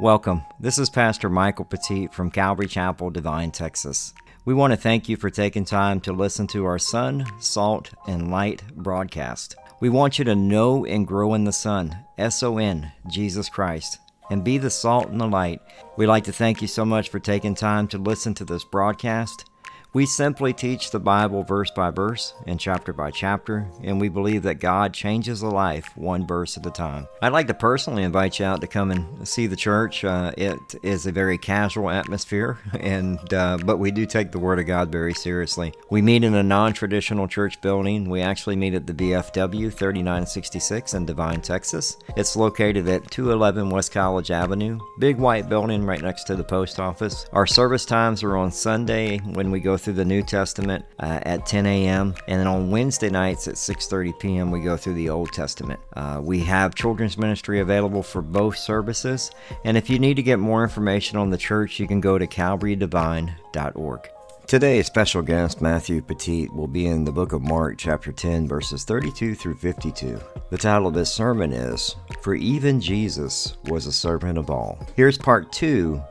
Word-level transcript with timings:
Welcome. 0.00 0.46
This 0.58 0.78
is 0.78 0.88
Pastor 0.88 1.28
Michael 1.28 1.66
Petit 1.66 2.06
from 2.06 2.30
Calvary 2.30 2.66
Chapel, 2.66 3.10
Devine, 3.10 3.50
Texas. 3.50 4.14
We 4.46 4.54
want 4.54 4.70
to 4.70 4.78
thank 4.78 5.10
you 5.10 5.18
for 5.18 5.28
taking 5.28 5.66
time 5.66 6.00
to 6.00 6.14
listen 6.14 6.46
to 6.46 6.64
our 6.64 6.78
Son, 6.78 7.26
Salt, 7.38 7.90
and 8.08 8.30
Light 8.30 8.62
broadcast. 8.74 9.56
We 9.78 9.90
want 9.90 10.18
you 10.18 10.24
to 10.24 10.34
know 10.34 10.86
and 10.86 11.06
grow 11.06 11.34
in 11.34 11.44
the 11.44 11.52
Son, 11.52 11.94
S 12.16 12.42
O 12.42 12.56
N, 12.56 12.90
Jesus 13.10 13.50
Christ, 13.50 13.98
and 14.30 14.42
be 14.42 14.56
the 14.56 14.70
salt 14.70 15.10
and 15.10 15.20
the 15.20 15.26
light. 15.26 15.60
We'd 15.98 16.06
like 16.06 16.24
to 16.24 16.32
thank 16.32 16.62
you 16.62 16.68
so 16.68 16.86
much 16.86 17.10
for 17.10 17.18
taking 17.18 17.54
time 17.54 17.86
to 17.88 17.98
listen 17.98 18.32
to 18.36 18.44
this 18.46 18.64
broadcast. 18.64 19.49
We 19.92 20.06
simply 20.06 20.52
teach 20.52 20.92
the 20.92 21.00
Bible 21.00 21.42
verse 21.42 21.72
by 21.72 21.90
verse 21.90 22.34
and 22.46 22.60
chapter 22.60 22.92
by 22.92 23.10
chapter, 23.10 23.66
and 23.82 24.00
we 24.00 24.08
believe 24.08 24.44
that 24.44 24.60
God 24.60 24.94
changes 24.94 25.42
a 25.42 25.48
life 25.48 25.96
one 25.96 26.28
verse 26.28 26.56
at 26.56 26.64
a 26.64 26.70
time. 26.70 27.08
I'd 27.20 27.32
like 27.32 27.48
to 27.48 27.54
personally 27.54 28.04
invite 28.04 28.38
you 28.38 28.44
out 28.44 28.60
to 28.60 28.68
come 28.68 28.92
and 28.92 29.26
see 29.26 29.48
the 29.48 29.56
church. 29.56 30.04
Uh, 30.04 30.30
it 30.38 30.60
is 30.84 31.06
a 31.06 31.12
very 31.12 31.38
casual 31.38 31.90
atmosphere, 31.90 32.58
and 32.78 33.34
uh, 33.34 33.58
but 33.64 33.78
we 33.78 33.90
do 33.90 34.06
take 34.06 34.30
the 34.30 34.38
Word 34.38 34.60
of 34.60 34.66
God 34.66 34.92
very 34.92 35.12
seriously. 35.12 35.74
We 35.90 36.02
meet 36.02 36.22
in 36.22 36.34
a 36.34 36.42
non-traditional 36.44 37.26
church 37.26 37.60
building. 37.60 38.08
We 38.08 38.20
actually 38.20 38.54
meet 38.54 38.74
at 38.74 38.86
the 38.86 38.94
VFW 38.94 39.72
3966 39.72 40.94
in 40.94 41.04
Devine, 41.04 41.40
Texas. 41.40 41.96
It's 42.16 42.36
located 42.36 42.86
at 42.86 43.10
211 43.10 43.68
West 43.70 43.90
College 43.90 44.30
Avenue, 44.30 44.78
big 45.00 45.16
white 45.16 45.48
building 45.48 45.84
right 45.84 46.00
next 46.00 46.24
to 46.24 46.36
the 46.36 46.44
post 46.44 46.78
office. 46.78 47.26
Our 47.32 47.46
service 47.46 47.84
times 47.84 48.22
are 48.22 48.36
on 48.36 48.52
Sunday 48.52 49.18
when 49.18 49.50
we 49.50 49.58
go 49.58 49.79
through 49.80 49.94
the 49.94 50.04
New 50.04 50.22
Testament 50.22 50.84
uh, 51.00 51.20
at 51.22 51.46
10 51.46 51.66
a.m. 51.66 52.14
and 52.28 52.40
then 52.40 52.46
on 52.46 52.70
Wednesday 52.70 53.10
nights 53.10 53.48
at 53.48 53.54
6:30 53.54 54.18
p.m. 54.18 54.50
we 54.50 54.60
go 54.60 54.76
through 54.76 54.94
the 54.94 55.10
Old 55.10 55.32
Testament. 55.32 55.80
Uh, 55.94 56.20
we 56.22 56.40
have 56.40 56.74
children's 56.74 57.18
ministry 57.18 57.60
available 57.60 58.02
for 58.02 58.22
both 58.22 58.56
services, 58.56 59.30
and 59.64 59.76
if 59.76 59.90
you 59.90 59.98
need 59.98 60.14
to 60.14 60.22
get 60.22 60.38
more 60.38 60.62
information 60.62 61.18
on 61.18 61.30
the 61.30 61.38
church, 61.38 61.80
you 61.80 61.86
can 61.86 62.00
go 62.00 62.18
to 62.18 62.26
calvarydevine.org. 62.26 64.08
Today's 64.50 64.86
special 64.86 65.22
guest, 65.22 65.62
Matthew 65.62 66.02
Petit, 66.02 66.48
will 66.48 66.66
be 66.66 66.86
in 66.86 67.04
the 67.04 67.12
book 67.12 67.32
of 67.32 67.40
Mark, 67.40 67.76
chapter 67.78 68.10
10, 68.10 68.48
verses 68.48 68.82
32 68.82 69.36
through 69.36 69.54
52. 69.54 70.20
The 70.50 70.58
title 70.58 70.88
of 70.88 70.94
this 70.94 71.12
sermon 71.14 71.52
is 71.52 71.94
For 72.20 72.34
Even 72.34 72.80
Jesus 72.80 73.58
Was 73.66 73.86
a 73.86 73.92
Servant 73.92 74.38
of 74.38 74.50
All. 74.50 74.84
Here's 74.96 75.16
part 75.16 75.52
two 75.52 76.02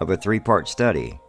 of 0.00 0.10
a 0.10 0.16
three 0.16 0.40
part 0.40 0.68
study 0.68 1.20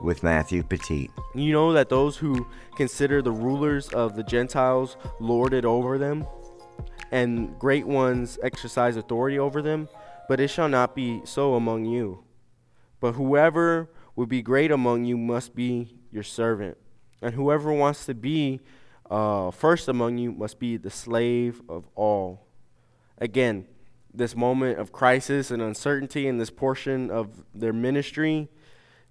with 0.00 0.22
Matthew 0.22 0.62
Petit. 0.62 1.10
You 1.34 1.52
know 1.52 1.72
that 1.72 1.88
those 1.88 2.16
who 2.16 2.46
consider 2.76 3.22
the 3.22 3.32
rulers 3.32 3.88
of 3.88 4.16
the 4.16 4.22
Gentiles 4.22 4.96
lord 5.20 5.52
it 5.52 5.64
over 5.64 5.98
them, 5.98 6.26
and 7.10 7.58
great 7.58 7.86
ones 7.86 8.38
exercise 8.42 8.96
authority 8.96 9.38
over 9.38 9.62
them, 9.62 9.88
but 10.28 10.40
it 10.40 10.48
shall 10.48 10.68
not 10.68 10.94
be 10.94 11.20
so 11.24 11.54
among 11.54 11.84
you. 11.84 12.24
But 13.00 13.12
whoever 13.12 13.90
would 14.16 14.28
be 14.28 14.42
great 14.42 14.70
among 14.70 15.04
you 15.04 15.16
must 15.16 15.54
be 15.54 15.98
your 16.10 16.22
servant, 16.22 16.76
and 17.22 17.34
whoever 17.34 17.72
wants 17.72 18.06
to 18.06 18.14
be 18.14 18.60
uh, 19.10 19.50
first 19.50 19.88
among 19.88 20.18
you 20.18 20.32
must 20.32 20.58
be 20.58 20.76
the 20.76 20.90
slave 20.90 21.62
of 21.68 21.88
all. 21.94 22.46
Again, 23.18 23.66
this 24.12 24.34
moment 24.34 24.78
of 24.78 24.92
crisis 24.92 25.50
and 25.50 25.62
uncertainty 25.62 26.26
in 26.26 26.38
this 26.38 26.50
portion 26.50 27.10
of 27.10 27.44
their 27.54 27.72
ministry 27.72 28.48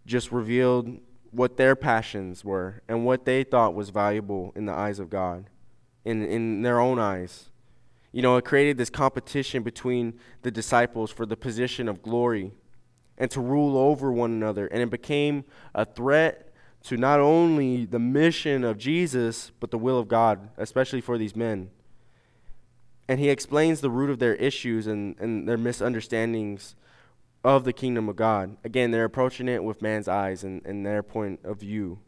just 0.06 0.31
revealed 0.31 1.00
what 1.31 1.58
their 1.58 1.75
passions 1.75 2.45
were 2.45 2.81
and 2.88 3.06
what 3.06 3.25
they 3.25 3.44
thought 3.44 3.73
was 3.73 3.89
valuable 3.89 4.53
in 4.56 4.66
the 4.66 4.73
eyes 4.73 5.00
of 5.00 5.09
God, 5.09 5.50
in, 6.03 6.23
in 6.23 6.62
their 6.62 6.80
own 6.80 7.00
eyes. 7.00 7.50
You 8.12 8.22
know, 8.22 8.38
it 8.38 8.45
created 8.45 8.78
this 8.78 8.89
competition 8.89 9.62
between 9.64 10.13
the 10.41 10.52
disciples 10.52 11.12
for 11.12 11.25
the 11.25 11.35
position 11.35 11.90
of 11.90 12.02
glory 12.02 12.52
and 13.18 13.30
to 13.31 13.41
rule 13.41 13.78
over 13.78 14.12
one 14.12 14.31
another. 14.31 14.68
And 14.68 14.81
it 14.81 14.90
became 14.90 15.44
a 15.74 15.85
threat 15.85 16.53
to 16.84 16.97
not 16.97 17.19
only 17.19 17.85
the 17.85 18.00
mission 18.00 18.63
of 18.63 18.78
Jesus, 18.78 19.51
but 19.59 19.72
the 19.72 19.78
will 19.78 20.00
of 20.00 20.07
God, 20.07 20.50
especially 20.57 21.01
for 21.01 21.18
these 21.18 21.35
men. 21.35 21.72
And 23.07 23.19
he 23.19 23.30
explains 23.30 23.81
the 23.81 23.90
root 23.90 24.09
of 24.09 24.19
their 24.19 24.35
issues 24.35 24.88
and, 24.88 25.16
and 25.19 25.47
their 25.47 25.57
misunderstandings 25.57 26.75
of 27.45 27.63
the 27.63 27.72
kingdom 27.72 28.09
of 28.09 28.16
God. 28.16 28.57
Again, 28.63 28.89
they're 28.89 29.06
approaching 29.06 29.47
it 29.47 29.63
with 29.63 29.79
man's 29.79 30.07
eyes 30.07 30.44
and, 30.44 30.66
and 30.66 30.83
their 30.83 31.03
point 31.03 31.39
of 31.44 31.59
view, 31.59 32.00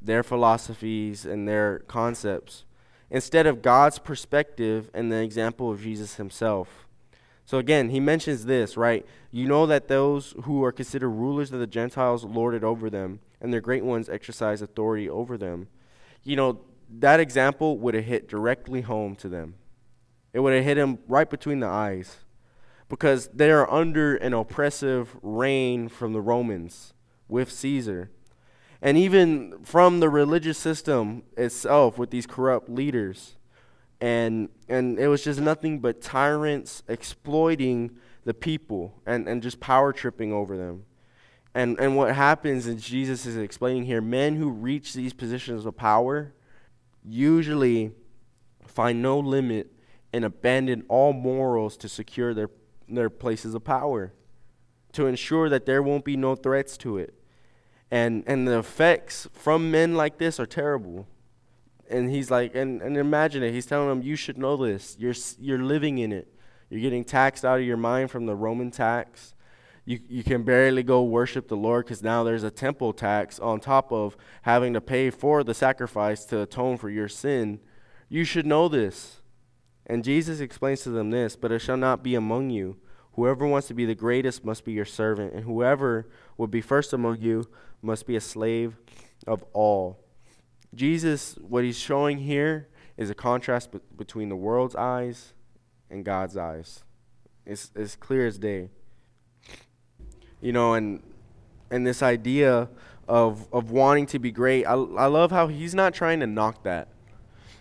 their 0.00 0.22
philosophies 0.22 1.26
and 1.26 1.48
their 1.48 1.80
concepts, 1.80 2.64
instead 3.10 3.48
of 3.48 3.62
God's 3.62 3.98
perspective 3.98 4.88
and 4.94 5.10
the 5.10 5.20
example 5.22 5.72
of 5.72 5.82
Jesus 5.82 6.14
himself. 6.14 6.86
So 7.44 7.58
again, 7.58 7.90
he 7.90 7.98
mentions 7.98 8.44
this, 8.44 8.76
right? 8.76 9.04
You 9.32 9.48
know 9.48 9.66
that 9.66 9.88
those 9.88 10.36
who 10.44 10.62
are 10.62 10.70
considered 10.70 11.08
rulers 11.08 11.50
of 11.50 11.58
the 11.58 11.66
Gentiles 11.66 12.24
lord 12.24 12.54
it 12.54 12.62
over 12.62 12.88
them, 12.88 13.18
and 13.40 13.52
their 13.52 13.60
great 13.60 13.84
ones 13.84 14.08
exercise 14.08 14.62
authority 14.62 15.10
over 15.10 15.36
them. 15.36 15.66
You 16.22 16.36
know, 16.36 16.60
that 17.00 17.18
example 17.18 17.76
would 17.78 17.94
have 17.94 18.04
hit 18.04 18.28
directly 18.28 18.82
home 18.82 19.16
to 19.16 19.28
them. 19.28 19.56
It 20.32 20.38
would 20.38 20.54
have 20.54 20.64
hit 20.64 20.76
them 20.76 21.00
right 21.08 21.28
between 21.28 21.58
the 21.58 21.66
eyes 21.66 22.18
because 22.90 23.28
they 23.28 23.52
are 23.52 23.70
under 23.70 24.16
an 24.16 24.34
oppressive 24.34 25.16
reign 25.22 25.88
from 25.88 26.12
the 26.12 26.20
Romans 26.20 26.92
with 27.28 27.50
Caesar. 27.50 28.10
And 28.82 28.98
even 28.98 29.62
from 29.62 30.00
the 30.00 30.08
religious 30.08 30.58
system 30.58 31.22
itself 31.36 31.98
with 31.98 32.10
these 32.10 32.26
corrupt 32.26 32.68
leaders. 32.68 33.36
And, 34.00 34.48
and 34.68 34.98
it 34.98 35.06
was 35.06 35.22
just 35.22 35.40
nothing 35.40 35.78
but 35.78 36.02
tyrants 36.02 36.82
exploiting 36.88 37.96
the 38.24 38.34
people 38.34 39.00
and, 39.06 39.28
and 39.28 39.40
just 39.40 39.60
power 39.60 39.92
tripping 39.92 40.32
over 40.32 40.56
them. 40.56 40.84
And, 41.54 41.78
and 41.78 41.96
what 41.96 42.14
happens, 42.14 42.66
and 42.66 42.80
Jesus 42.80 43.24
is 43.24 43.36
explaining 43.36 43.84
here, 43.84 44.00
men 44.00 44.34
who 44.34 44.50
reach 44.50 44.94
these 44.94 45.12
positions 45.12 45.64
of 45.64 45.76
power 45.76 46.32
usually 47.04 47.92
find 48.66 49.00
no 49.00 49.18
limit 49.20 49.72
and 50.12 50.24
abandon 50.24 50.84
all 50.88 51.12
morals 51.12 51.76
to 51.76 51.88
secure 51.88 52.34
their 52.34 52.50
their 52.94 53.10
places 53.10 53.54
of 53.54 53.64
power 53.64 54.12
to 54.92 55.06
ensure 55.06 55.48
that 55.48 55.66
there 55.66 55.82
won't 55.82 56.04
be 56.04 56.16
no 56.16 56.34
threats 56.34 56.76
to 56.78 56.98
it. 56.98 57.14
And 57.90 58.24
and 58.26 58.46
the 58.46 58.58
effects 58.58 59.28
from 59.32 59.70
men 59.70 59.94
like 59.94 60.18
this 60.18 60.38
are 60.38 60.46
terrible. 60.46 61.06
And 61.88 62.08
he's 62.08 62.30
like, 62.30 62.54
and, 62.54 62.80
and 62.82 62.96
imagine 62.96 63.42
it. 63.42 63.52
He's 63.52 63.66
telling 63.66 63.88
them, 63.88 64.00
you 64.02 64.14
should 64.14 64.38
know 64.38 64.56
this. 64.56 64.96
You're 64.98 65.14
you're 65.38 65.58
living 65.58 65.98
in 65.98 66.12
it. 66.12 66.32
You're 66.68 66.80
getting 66.80 67.04
taxed 67.04 67.44
out 67.44 67.58
of 67.58 67.64
your 67.64 67.76
mind 67.76 68.12
from 68.12 68.26
the 68.26 68.36
Roman 68.36 68.70
tax. 68.70 69.34
You 69.84 69.98
you 70.08 70.22
can 70.22 70.44
barely 70.44 70.84
go 70.84 71.02
worship 71.02 71.48
the 71.48 71.56
Lord 71.56 71.84
because 71.84 72.02
now 72.02 72.22
there's 72.22 72.44
a 72.44 72.50
temple 72.50 72.92
tax 72.92 73.40
on 73.40 73.58
top 73.58 73.90
of 73.92 74.16
having 74.42 74.72
to 74.74 74.80
pay 74.80 75.10
for 75.10 75.42
the 75.42 75.54
sacrifice 75.54 76.24
to 76.26 76.42
atone 76.42 76.76
for 76.76 76.90
your 76.90 77.08
sin. 77.08 77.58
You 78.08 78.24
should 78.24 78.46
know 78.46 78.68
this. 78.68 79.19
And 79.86 80.04
Jesus 80.04 80.40
explains 80.40 80.82
to 80.82 80.90
them 80.90 81.10
this 81.10 81.36
But 81.36 81.52
it 81.52 81.60
shall 81.60 81.76
not 81.76 82.02
be 82.02 82.14
among 82.14 82.50
you. 82.50 82.76
Whoever 83.14 83.46
wants 83.46 83.68
to 83.68 83.74
be 83.74 83.84
the 83.84 83.94
greatest 83.94 84.44
must 84.44 84.64
be 84.64 84.72
your 84.72 84.84
servant, 84.84 85.34
and 85.34 85.44
whoever 85.44 86.08
would 86.38 86.50
be 86.50 86.60
first 86.60 86.92
among 86.92 87.20
you 87.20 87.48
must 87.82 88.06
be 88.06 88.16
a 88.16 88.20
slave 88.20 88.76
of 89.26 89.44
all. 89.52 89.98
Jesus, 90.74 91.36
what 91.36 91.64
he's 91.64 91.78
showing 91.78 92.18
here 92.18 92.68
is 92.96 93.10
a 93.10 93.14
contrast 93.14 93.72
be- 93.72 93.80
between 93.96 94.28
the 94.28 94.36
world's 94.36 94.76
eyes 94.76 95.34
and 95.90 96.04
God's 96.04 96.36
eyes. 96.36 96.84
It's 97.44 97.72
as 97.74 97.96
clear 97.96 98.26
as 98.26 98.38
day. 98.38 98.68
You 100.40 100.52
know, 100.52 100.74
and 100.74 101.02
and 101.70 101.86
this 101.86 102.02
idea 102.02 102.68
of 103.08 103.48
of 103.52 103.70
wanting 103.70 104.06
to 104.06 104.18
be 104.18 104.30
great, 104.30 104.64
I, 104.64 104.74
I 104.74 105.06
love 105.06 105.30
how 105.32 105.48
he's 105.48 105.74
not 105.74 105.94
trying 105.94 106.20
to 106.20 106.26
knock 106.26 106.62
that. 106.62 106.88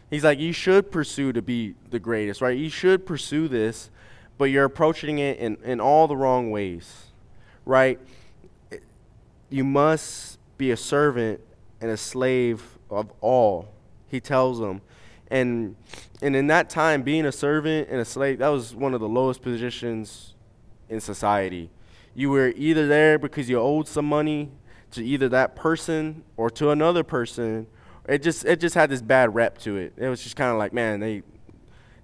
He's 0.09 0.23
like, 0.23 0.39
you 0.39 0.51
should 0.53 0.91
pursue 0.91 1.31
to 1.33 1.41
be 1.41 1.75
the 1.89 1.99
greatest, 1.99 2.41
right? 2.41 2.57
You 2.57 2.69
should 2.69 3.05
pursue 3.05 3.47
this, 3.47 3.91
but 4.37 4.45
you're 4.45 4.65
approaching 4.65 5.19
it 5.19 5.37
in, 5.37 5.57
in 5.63 5.79
all 5.79 6.07
the 6.07 6.17
wrong 6.17 6.49
ways, 6.49 7.07
right? 7.65 7.99
You 9.49 9.63
must 9.63 10.39
be 10.57 10.71
a 10.71 10.77
servant 10.77 11.41
and 11.79 11.91
a 11.91 11.97
slave 11.97 12.77
of 12.89 13.11
all, 13.21 13.69
he 14.07 14.19
tells 14.19 14.59
them. 14.59 14.81
And, 15.29 15.75
and 16.21 16.35
in 16.35 16.47
that 16.47 16.69
time, 16.71 17.03
being 17.03 17.25
a 17.25 17.31
servant 17.31 17.89
and 17.89 18.01
a 18.01 18.05
slave, 18.05 18.39
that 18.39 18.47
was 18.47 18.73
one 18.73 18.95
of 18.95 18.99
the 18.99 19.07
lowest 19.07 19.43
positions 19.43 20.33
in 20.89 20.99
society. 20.99 21.69
You 22.15 22.31
were 22.31 22.51
either 22.55 22.87
there 22.87 23.19
because 23.19 23.47
you 23.47 23.59
owed 23.59 23.87
some 23.87 24.05
money 24.05 24.49
to 24.91 25.05
either 25.05 25.29
that 25.29 25.55
person 25.55 26.23
or 26.35 26.49
to 26.51 26.71
another 26.71 27.03
person 27.03 27.67
it 28.09 28.23
just 28.23 28.43
it 28.43 28.59
just 28.59 28.75
had 28.75 28.89
this 28.89 29.01
bad 29.01 29.35
rep 29.35 29.57
to 29.59 29.77
it. 29.77 29.93
It 29.95 30.09
was 30.09 30.23
just 30.23 30.35
kind 30.35 30.51
of 30.51 30.57
like, 30.57 30.73
man, 30.73 30.99
they 30.99 31.21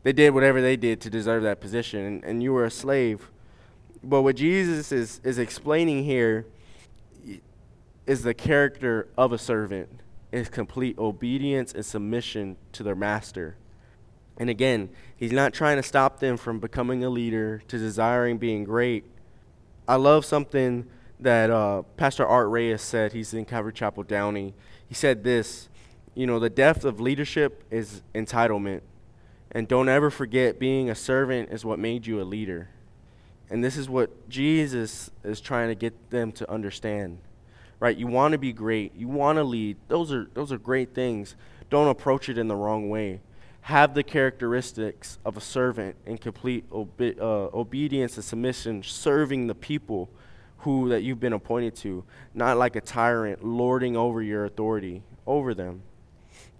they 0.04 0.14
did 0.14 0.34
whatever 0.34 0.62
they 0.62 0.78
did 0.78 1.02
to 1.02 1.10
deserve 1.10 1.44
that 1.44 1.60
position, 1.60 2.00
and, 2.06 2.24
and 2.24 2.44
you 2.44 2.54
were 2.54 2.66
a 2.66 2.72
slave. 2.72 3.32
But 4.04 4.22
what 4.22 4.36
Jesus 4.36 4.92
is 4.92 5.20
is 5.24 5.40
explaining 5.40 6.04
here 6.04 6.46
is 8.06 8.22
the 8.22 8.36
character 8.36 9.08
of 9.18 9.34
a 9.34 9.38
servant, 9.40 9.90
is 10.32 10.48
complete 10.48 10.96
obedience 11.00 11.74
and 11.74 11.84
submission 11.84 12.56
to 12.74 12.84
their 12.84 12.96
master. 12.96 13.56
And 14.38 14.48
again, 14.48 14.90
he's 15.16 15.32
not 15.32 15.54
trying 15.54 15.78
to 15.78 15.84
stop 15.84 16.20
them 16.20 16.38
from 16.38 16.60
becoming 16.60 17.04
a 17.04 17.10
leader, 17.10 17.64
to 17.68 17.78
desiring 17.80 18.38
being 18.38 18.64
great. 18.64 19.06
I 19.88 19.96
love 19.96 20.24
something 20.24 20.86
that 21.20 21.50
uh, 21.50 21.84
Pastor 21.98 22.28
Art 22.28 22.50
Reyes 22.50 22.82
said. 22.82 23.14
He's 23.14 23.34
in 23.34 23.46
Calvary 23.46 23.74
Chapel 23.74 24.04
Downey. 24.04 24.54
He 24.88 24.94
said 24.94 25.24
this 25.24 25.70
you 26.16 26.26
know, 26.26 26.40
the 26.40 26.50
depth 26.50 26.86
of 26.86 27.00
leadership 27.00 27.64
is 27.70 28.02
entitlement. 28.14 28.82
And 29.52 29.68
don't 29.68 29.90
ever 29.90 30.10
forget 30.10 30.60
being 30.60 30.90
a 30.90 30.96
servant 30.96 31.50
is 31.52 31.64
what 31.64 31.78
made 31.78 32.08
you 32.08 32.22
a 32.22 32.24
leader. 32.24 32.70
And 33.50 33.64
this 33.64 33.78
is 33.78 33.88
what 33.88 34.28
Jesus 34.28 35.12
is 35.24 35.40
trying 35.40 35.70
to 35.70 35.76
get 35.76 36.10
them 36.10 36.32
to 36.34 36.50
understand. 36.50 37.20
Right? 37.80 37.96
You 37.96 38.08
want 38.08 38.32
to 38.32 38.38
be 38.38 38.54
great. 38.54 38.96
You 38.96 39.08
want 39.08 39.38
to 39.38 39.44
lead. 39.44 39.78
Those 39.88 40.12
are 40.12 40.28
those 40.34 40.52
are 40.52 40.58
great 40.58 40.96
things. 40.96 41.36
Don't 41.70 41.90
approach 41.90 42.30
it 42.30 42.38
in 42.38 42.48
the 42.48 42.56
wrong 42.56 42.90
way. 42.90 43.22
Have 43.62 43.94
the 43.94 44.04
characteristics 44.04 45.20
of 45.26 45.38
a 45.38 45.42
servant 45.42 45.96
in 46.06 46.18
complete 46.18 46.66
obe- 46.72 47.20
uh, 47.20 47.50
obedience 47.54 48.16
and 48.16 48.24
submission, 48.24 48.84
serving 48.84 49.48
the 49.48 49.56
people 49.56 50.10
who 50.60 50.90
that 50.90 51.04
you've 51.04 51.20
been 51.20 51.34
appointed 51.34 51.76
to, 51.76 52.04
not 52.34 52.58
like 52.58 52.76
a 52.76 52.82
tyrant 52.82 53.44
lording 53.44 53.98
over 53.98 54.22
your 54.22 54.46
authority 54.46 55.04
over 55.28 55.54
them. 55.54 55.82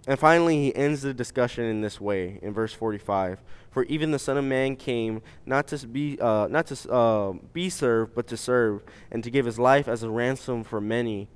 And 0.06 0.18
finally, 0.18 0.56
he 0.56 0.76
ends 0.76 1.02
the 1.02 1.12
discussion 1.12 1.64
in 1.64 1.80
this 1.80 2.00
way 2.00 2.38
in 2.40 2.54
verse 2.54 2.72
45 2.72 3.40
For 3.70 3.84
even 3.84 4.12
the 4.12 4.18
Son 4.18 4.36
of 4.36 4.44
Man 4.44 4.76
came 4.76 5.20
not 5.44 5.66
to 5.68 5.86
be, 5.86 6.18
uh, 6.20 6.46
not 6.48 6.66
to, 6.68 6.92
uh, 6.92 7.32
be 7.52 7.68
served, 7.68 8.14
but 8.14 8.28
to 8.28 8.36
serve, 8.36 8.82
and 9.10 9.24
to 9.24 9.30
give 9.30 9.46
his 9.46 9.58
life 9.58 9.88
as 9.88 10.02
a 10.02 10.10
ransom 10.10 10.62
for 10.62 10.80
many. 10.80 11.28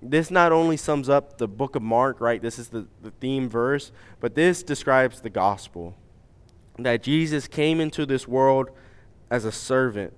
This 0.00 0.30
not 0.30 0.52
only 0.52 0.76
sums 0.76 1.08
up 1.08 1.38
the 1.38 1.48
book 1.48 1.76
of 1.76 1.82
Mark, 1.82 2.20
right? 2.20 2.40
This 2.40 2.58
is 2.58 2.68
the, 2.68 2.86
the 3.02 3.10
theme 3.10 3.48
verse, 3.48 3.92
but 4.20 4.34
this 4.34 4.62
describes 4.62 5.20
the 5.20 5.30
gospel. 5.30 5.94
That 6.78 7.02
Jesus 7.02 7.48
came 7.48 7.80
into 7.80 8.06
this 8.06 8.28
world 8.28 8.70
as 9.30 9.44
a 9.44 9.52
servant. 9.52 10.14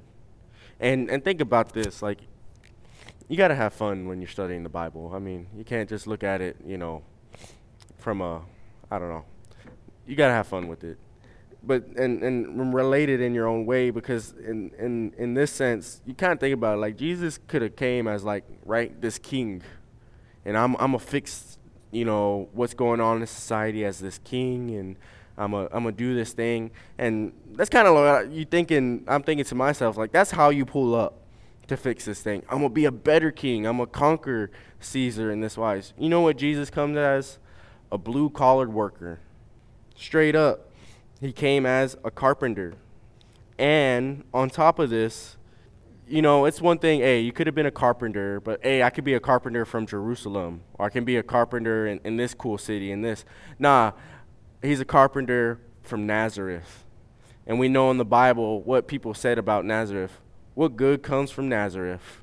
And, 0.78 1.10
and 1.10 1.24
think 1.24 1.40
about 1.40 1.72
this 1.72 2.02
like, 2.02 2.20
you 3.28 3.36
got 3.36 3.48
to 3.48 3.54
have 3.54 3.72
fun 3.72 4.06
when 4.06 4.20
you're 4.20 4.28
studying 4.28 4.64
the 4.64 4.68
Bible. 4.68 5.12
I 5.14 5.18
mean, 5.18 5.46
you 5.56 5.64
can't 5.64 5.88
just 5.88 6.06
look 6.06 6.22
at 6.22 6.40
it, 6.40 6.56
you 6.66 6.76
know, 6.76 7.02
from 8.00 8.20
a, 8.20 8.42
I 8.90 8.98
don't 8.98 9.08
know. 9.08 9.24
You 10.06 10.16
gotta 10.16 10.32
have 10.32 10.46
fun 10.46 10.68
with 10.68 10.82
it, 10.82 10.98
but 11.62 11.86
and 11.96 12.22
and 12.22 12.74
relate 12.74 13.08
it 13.08 13.20
in 13.20 13.34
your 13.34 13.46
own 13.46 13.66
way 13.66 13.90
because 13.90 14.32
in 14.32 14.72
in 14.78 15.12
in 15.18 15.34
this 15.34 15.52
sense, 15.52 16.00
you 16.04 16.14
kind 16.14 16.32
of 16.32 16.40
think 16.40 16.54
about 16.54 16.78
it 16.78 16.80
like 16.80 16.96
Jesus 16.96 17.38
could 17.46 17.62
have 17.62 17.76
came 17.76 18.08
as 18.08 18.24
like 18.24 18.44
right 18.64 19.00
this 19.00 19.18
king, 19.18 19.62
and 20.44 20.56
I'm 20.56 20.74
I'm 20.76 20.94
a 20.94 20.98
fix, 20.98 21.58
you 21.92 22.04
know, 22.04 22.48
what's 22.52 22.74
going 22.74 23.00
on 23.00 23.20
in 23.20 23.26
society 23.26 23.84
as 23.84 24.00
this 24.00 24.18
king 24.24 24.74
and. 24.76 24.96
I'm 25.38 25.54
a, 25.54 25.64
I'm 25.66 25.84
gonna 25.84 25.92
do 25.92 26.14
this 26.14 26.34
thing, 26.34 26.70
and 26.98 27.32
that's 27.52 27.70
kind 27.70 27.88
of 27.88 27.94
like 27.94 28.26
uh, 28.26 28.28
you 28.28 28.44
thinking. 28.44 29.04
I'm 29.08 29.22
thinking 29.22 29.46
to 29.46 29.54
myself, 29.54 29.96
like 29.96 30.12
that's 30.12 30.30
how 30.30 30.50
you 30.50 30.66
pull 30.66 30.94
up 30.94 31.20
to 31.68 31.78
fix 31.78 32.04
this 32.04 32.20
thing. 32.20 32.42
I'm 32.50 32.58
gonna 32.58 32.68
be 32.68 32.84
a 32.84 32.92
better 32.92 33.30
king. 33.30 33.66
I'm 33.66 33.78
gonna 33.78 33.86
conquer 33.86 34.50
Caesar 34.80 35.30
in 35.30 35.40
this 35.40 35.56
wise. 35.56 35.94
You 35.96 36.10
know 36.10 36.20
what 36.20 36.36
Jesus 36.36 36.68
comes 36.68 36.98
as? 36.98 37.38
A 37.92 37.98
blue 37.98 38.30
collared 38.30 38.72
worker. 38.72 39.20
Straight 39.96 40.34
up, 40.34 40.70
he 41.20 41.32
came 41.32 41.66
as 41.66 41.96
a 42.04 42.10
carpenter. 42.10 42.74
And 43.58 44.24
on 44.32 44.48
top 44.48 44.78
of 44.78 44.90
this, 44.90 45.36
you 46.08 46.22
know, 46.22 46.44
it's 46.44 46.60
one 46.60 46.78
thing, 46.78 47.00
hey, 47.00 47.20
you 47.20 47.32
could 47.32 47.46
have 47.46 47.54
been 47.54 47.66
a 47.66 47.70
carpenter, 47.70 48.40
but 48.40 48.60
hey, 48.62 48.82
I 48.82 48.90
could 48.90 49.04
be 49.04 49.14
a 49.14 49.20
carpenter 49.20 49.64
from 49.64 49.86
Jerusalem, 49.86 50.62
or 50.74 50.86
I 50.86 50.88
can 50.88 51.04
be 51.04 51.16
a 51.16 51.22
carpenter 51.22 51.86
in, 51.86 52.00
in 52.04 52.16
this 52.16 52.34
cool 52.34 52.58
city, 52.58 52.90
in 52.90 53.02
this. 53.02 53.24
Nah, 53.58 53.92
he's 54.62 54.80
a 54.80 54.84
carpenter 54.84 55.60
from 55.82 56.06
Nazareth. 56.06 56.84
And 57.46 57.58
we 57.58 57.68
know 57.68 57.90
in 57.90 57.96
the 57.96 58.04
Bible 58.04 58.62
what 58.62 58.88
people 58.88 59.14
said 59.14 59.38
about 59.38 59.64
Nazareth. 59.64 60.20
What 60.54 60.76
good 60.76 61.02
comes 61.02 61.30
from 61.30 61.48
Nazareth? 61.48 62.19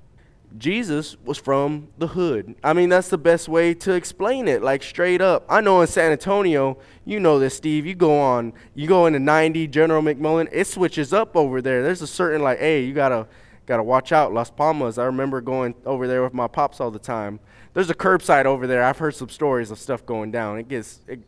Jesus 0.57 1.17
was 1.23 1.37
from 1.37 1.89
the 1.97 2.07
hood. 2.07 2.55
I 2.63 2.73
mean, 2.73 2.89
that's 2.89 3.09
the 3.09 3.17
best 3.17 3.47
way 3.47 3.73
to 3.75 3.93
explain 3.93 4.47
it, 4.47 4.61
like 4.61 4.81
straight 4.81 5.21
up. 5.21 5.45
I 5.49 5.61
know 5.61 5.81
in 5.81 5.87
San 5.87 6.11
Antonio, 6.11 6.77
you 7.05 7.19
know 7.19 7.37
this, 7.37 7.55
Steve. 7.55 7.85
You 7.85 7.95
go 7.95 8.19
on, 8.19 8.53
you 8.73 8.87
go 8.87 9.05
into 9.05 9.19
90 9.19 9.67
General 9.67 10.01
McMullen, 10.01 10.47
it 10.51 10.65
switches 10.65 11.13
up 11.13 11.35
over 11.35 11.61
there. 11.61 11.83
There's 11.83 12.01
a 12.01 12.07
certain 12.07 12.41
like, 12.41 12.59
hey, 12.59 12.83
you 12.83 12.93
gotta 12.93 13.27
gotta 13.65 13.83
watch 13.83 14.11
out. 14.11 14.33
Las 14.33 14.49
Palmas. 14.49 14.97
I 14.97 15.05
remember 15.05 15.41
going 15.41 15.75
over 15.85 16.07
there 16.07 16.23
with 16.23 16.33
my 16.33 16.47
pops 16.47 16.79
all 16.79 16.89
the 16.89 16.99
time. 16.99 17.39
There's 17.73 17.89
a 17.89 17.95
curbside 17.95 18.45
over 18.45 18.65
there. 18.65 18.83
I've 18.83 18.97
heard 18.97 19.13
some 19.13 19.29
stories 19.29 19.69
of 19.69 19.77
stuff 19.77 20.05
going 20.05 20.31
down. 20.31 20.57
It 20.57 20.67
gets 20.67 21.01
it, 21.07 21.19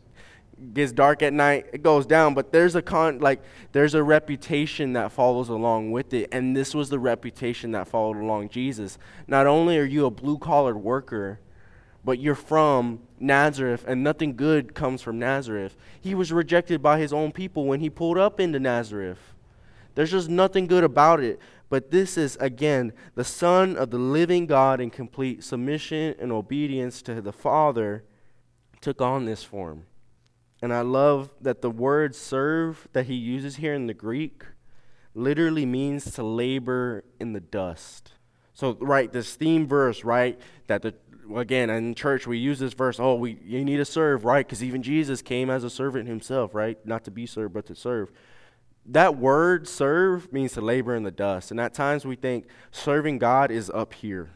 gets 0.72 0.92
dark 0.92 1.22
at 1.22 1.32
night, 1.32 1.66
it 1.72 1.82
goes 1.82 2.06
down. 2.06 2.34
But 2.34 2.52
there's 2.52 2.74
a 2.74 2.82
con 2.82 3.18
like 3.18 3.42
there's 3.72 3.94
a 3.94 4.02
reputation 4.02 4.92
that 4.94 5.12
follows 5.12 5.48
along 5.48 5.90
with 5.90 6.12
it, 6.14 6.28
and 6.32 6.56
this 6.56 6.74
was 6.74 6.88
the 6.88 6.98
reputation 6.98 7.72
that 7.72 7.88
followed 7.88 8.16
along 8.16 8.50
Jesus. 8.50 8.98
Not 9.26 9.46
only 9.46 9.78
are 9.78 9.84
you 9.84 10.06
a 10.06 10.10
blue 10.10 10.38
collared 10.38 10.76
worker, 10.76 11.40
but 12.04 12.18
you're 12.18 12.34
from 12.34 13.00
Nazareth, 13.18 13.84
and 13.86 14.02
nothing 14.02 14.36
good 14.36 14.74
comes 14.74 15.02
from 15.02 15.18
Nazareth. 15.18 15.76
He 16.00 16.14
was 16.14 16.32
rejected 16.32 16.82
by 16.82 16.98
his 16.98 17.12
own 17.12 17.32
people 17.32 17.66
when 17.66 17.80
he 17.80 17.90
pulled 17.90 18.18
up 18.18 18.40
into 18.40 18.58
Nazareth. 18.58 19.18
There's 19.94 20.10
just 20.10 20.28
nothing 20.28 20.66
good 20.66 20.84
about 20.84 21.20
it. 21.20 21.38
But 21.68 21.90
this 21.90 22.18
is, 22.18 22.36
again, 22.36 22.92
the 23.14 23.24
Son 23.24 23.76
of 23.76 23.90
the 23.90 23.98
living 23.98 24.46
God 24.46 24.80
in 24.80 24.90
complete 24.90 25.44
submission 25.44 26.16
and 26.18 26.32
obedience 26.32 27.00
to 27.02 27.20
the 27.20 27.32
Father 27.32 28.02
took 28.80 29.00
on 29.00 29.24
this 29.24 29.44
form. 29.44 29.84
And 30.62 30.72
I 30.72 30.82
love 30.82 31.30
that 31.40 31.62
the 31.62 31.70
word 31.70 32.14
serve 32.14 32.88
that 32.92 33.06
he 33.06 33.14
uses 33.14 33.56
here 33.56 33.74
in 33.74 33.86
the 33.86 33.94
Greek 33.94 34.44
literally 35.14 35.66
means 35.66 36.12
to 36.14 36.22
labor 36.22 37.04
in 37.18 37.32
the 37.32 37.40
dust. 37.40 38.12
So, 38.52 38.76
right, 38.80 39.10
this 39.10 39.34
theme 39.34 39.66
verse, 39.66 40.04
right, 40.04 40.38
that 40.66 40.82
the 40.82 40.94
again 41.34 41.70
in 41.70 41.94
church 41.94 42.26
we 42.26 42.38
use 42.38 42.58
this 42.58 42.74
verse. 42.74 42.98
Oh, 43.00 43.14
we 43.14 43.38
you 43.44 43.64
need 43.64 43.78
to 43.78 43.84
serve, 43.84 44.24
right? 44.24 44.46
Because 44.46 44.62
even 44.62 44.82
Jesus 44.82 45.22
came 45.22 45.48
as 45.48 45.64
a 45.64 45.70
servant 45.70 46.08
himself, 46.08 46.54
right? 46.54 46.78
Not 46.84 47.04
to 47.04 47.10
be 47.10 47.26
served, 47.26 47.54
but 47.54 47.66
to 47.66 47.74
serve. 47.74 48.10
That 48.86 49.16
word 49.16 49.68
serve 49.68 50.32
means 50.32 50.52
to 50.52 50.60
labor 50.60 50.94
in 50.94 51.04
the 51.04 51.10
dust, 51.10 51.50
and 51.50 51.60
at 51.60 51.74
times 51.74 52.04
we 52.04 52.16
think 52.16 52.46
serving 52.70 53.18
God 53.18 53.50
is 53.50 53.70
up 53.70 53.94
here, 53.94 54.30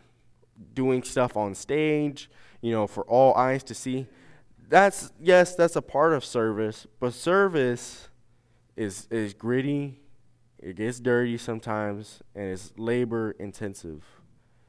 doing 0.75 1.03
stuff 1.03 1.37
on 1.37 1.55
stage, 1.55 2.31
you 2.61 2.73
know, 2.73 2.87
for 2.87 3.05
all 3.05 3.35
eyes 3.35 3.63
to 3.65 3.75
see 3.75 4.07
that's 4.69 5.13
yes, 5.21 5.55
that's 5.55 5.77
a 5.77 5.83
part 5.83 6.13
of 6.13 6.25
service, 6.25 6.87
but 7.01 7.15
service 7.15 8.09
is 8.77 9.07
is 9.11 9.35
gritty, 9.35 10.01
it 10.59 10.77
gets 10.77 11.01
dirty 11.01 11.37
sometimes, 11.37 12.21
and 12.35 12.45
it's 12.51 12.73
labor 12.77 13.33
intensive. 13.39 14.05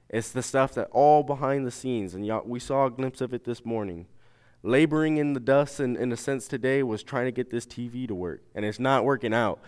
It's 0.10 0.32
the 0.32 0.44
stuff 0.44 0.74
that 0.76 0.90
all 0.92 1.24
behind 1.24 1.66
the 1.66 1.72
scenes, 1.72 2.14
and 2.14 2.26
y'all, 2.26 2.44
we 2.46 2.60
saw 2.60 2.86
a 2.86 2.92
glimpse 2.92 3.22
of 3.22 3.34
it 3.34 3.44
this 3.44 3.66
morning. 3.66 4.08
Laboring 4.62 5.18
in 5.18 5.34
the 5.34 5.40
dust, 5.40 5.80
and 5.80 5.96
in 5.96 6.12
a 6.12 6.18
sense, 6.18 6.48
today 6.48 6.82
was 6.84 7.04
trying 7.04 7.26
to 7.26 7.32
get 7.32 7.50
this 7.50 7.66
TV 7.66 8.08
to 8.08 8.16
work, 8.16 8.42
and 8.56 8.66
it's 8.66 8.80
not 8.80 9.06
working 9.06 9.34
out. 9.34 9.60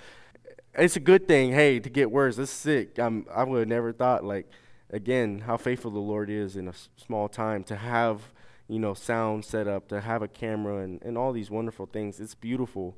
It's 0.74 0.96
a 0.96 1.00
good 1.00 1.28
thing, 1.28 1.54
hey, 1.54 1.80
to 1.80 1.90
get 1.90 2.12
worse. 2.12 2.38
It's 2.38 2.52
sick. 2.52 2.98
I'm, 2.98 3.26
I 3.34 3.44
would 3.44 3.60
have 3.60 3.68
never 3.68 3.94
thought, 3.94 4.24
like, 4.24 4.50
again, 4.90 5.40
how 5.40 5.58
faithful 5.58 5.92
the 5.92 6.00
Lord 6.00 6.30
is 6.30 6.56
in 6.56 6.68
a 6.68 6.72
s- 6.72 6.90
small 6.98 7.28
time 7.28 7.64
to 7.66 7.76
have 7.76 8.32
you 8.68 8.80
know, 8.80 8.94
sound 8.94 9.46
set 9.46 9.68
up, 9.68 9.88
to 9.90 10.02
have 10.02 10.22
a 10.22 10.28
camera 10.28 10.84
and, 10.84 11.02
and 11.04 11.18
all 11.18 11.32
these 11.32 11.50
wonderful 11.50 11.86
things. 11.86 12.20
It's 12.20 12.36
beautiful. 12.36 12.98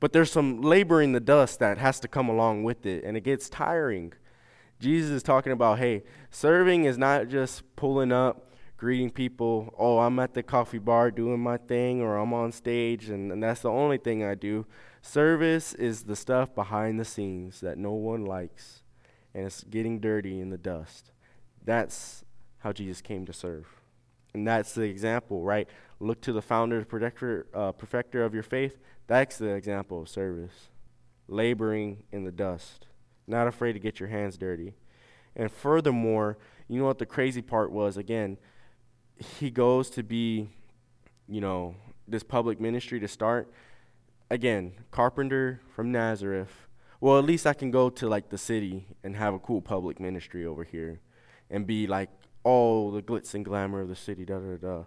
But 0.00 0.12
there's 0.12 0.32
some 0.32 0.62
labor 0.62 1.02
in 1.02 1.12
the 1.12 1.20
dust 1.20 1.58
that 1.58 1.78
has 1.78 2.00
to 2.00 2.08
come 2.08 2.28
along 2.28 2.64
with 2.64 2.86
it, 2.86 3.04
and 3.04 3.16
it 3.16 3.20
gets 3.20 3.50
tiring. 3.50 4.14
Jesus 4.78 5.10
is 5.10 5.22
talking 5.22 5.52
about, 5.52 5.78
hey, 5.78 6.04
serving 6.30 6.84
is 6.84 6.96
not 6.96 7.28
just 7.28 7.62
pulling 7.76 8.12
up, 8.12 8.50
greeting 8.78 9.10
people, 9.10 9.74
oh, 9.76 9.98
I'm 9.98 10.18
at 10.18 10.32
the 10.32 10.42
coffee 10.42 10.78
bar 10.78 11.10
doing 11.10 11.38
my 11.38 11.58
thing, 11.58 12.00
or 12.00 12.16
I'm 12.16 12.32
on 12.32 12.50
stage, 12.50 13.10
and, 13.10 13.30
and 13.30 13.42
that's 13.42 13.60
the 13.60 13.70
only 13.70 13.98
thing 13.98 14.24
I 14.24 14.34
do. 14.34 14.64
Service 15.02 15.74
is 15.74 16.04
the 16.04 16.16
stuff 16.16 16.54
behind 16.54 16.98
the 16.98 17.04
scenes 17.04 17.60
that 17.60 17.76
no 17.76 17.92
one 17.92 18.24
likes, 18.24 18.82
and 19.34 19.44
it's 19.44 19.64
getting 19.64 20.00
dirty 20.00 20.40
in 20.40 20.48
the 20.48 20.56
dust. 20.56 21.10
That's 21.62 22.24
how 22.60 22.72
Jesus 22.72 23.02
came 23.02 23.26
to 23.26 23.34
serve. 23.34 23.79
And 24.34 24.46
that's 24.46 24.74
the 24.74 24.82
example, 24.82 25.42
right? 25.42 25.68
Look 25.98 26.20
to 26.22 26.32
the 26.32 26.42
founder, 26.42 26.84
protector, 26.84 27.46
uh, 27.52 27.72
perfecter 27.72 28.24
of 28.24 28.34
your 28.34 28.42
faith. 28.42 28.78
That's 29.06 29.38
the 29.38 29.50
example 29.50 30.02
of 30.02 30.08
service. 30.08 30.68
Laboring 31.28 32.04
in 32.12 32.24
the 32.24 32.32
dust, 32.32 32.86
not 33.26 33.46
afraid 33.46 33.74
to 33.74 33.78
get 33.78 34.00
your 34.00 34.08
hands 34.08 34.36
dirty. 34.36 34.74
And 35.36 35.50
furthermore, 35.50 36.38
you 36.68 36.80
know 36.80 36.86
what 36.86 36.98
the 36.98 37.06
crazy 37.06 37.42
part 37.42 37.70
was? 37.70 37.96
Again, 37.96 38.38
he 39.16 39.50
goes 39.50 39.90
to 39.90 40.02
be, 40.02 40.48
you 41.28 41.40
know, 41.40 41.74
this 42.08 42.22
public 42.22 42.60
ministry 42.60 42.98
to 43.00 43.08
start. 43.08 43.52
Again, 44.30 44.72
carpenter 44.90 45.60
from 45.74 45.92
Nazareth. 45.92 46.66
Well, 47.00 47.18
at 47.18 47.24
least 47.24 47.46
I 47.46 47.54
can 47.54 47.70
go 47.70 47.90
to 47.90 48.08
like 48.08 48.28
the 48.30 48.38
city 48.38 48.86
and 49.02 49.16
have 49.16 49.34
a 49.34 49.38
cool 49.38 49.60
public 49.60 50.00
ministry 50.00 50.44
over 50.44 50.64
here 50.64 51.00
and 51.48 51.66
be 51.66 51.86
like 51.86 52.10
all 52.42 52.90
the 52.90 53.02
glitz 53.02 53.34
and 53.34 53.44
glamour 53.44 53.80
of 53.80 53.88
the 53.88 53.96
city, 53.96 54.24
da 54.24 54.38
da 54.38 54.56
da. 54.56 54.84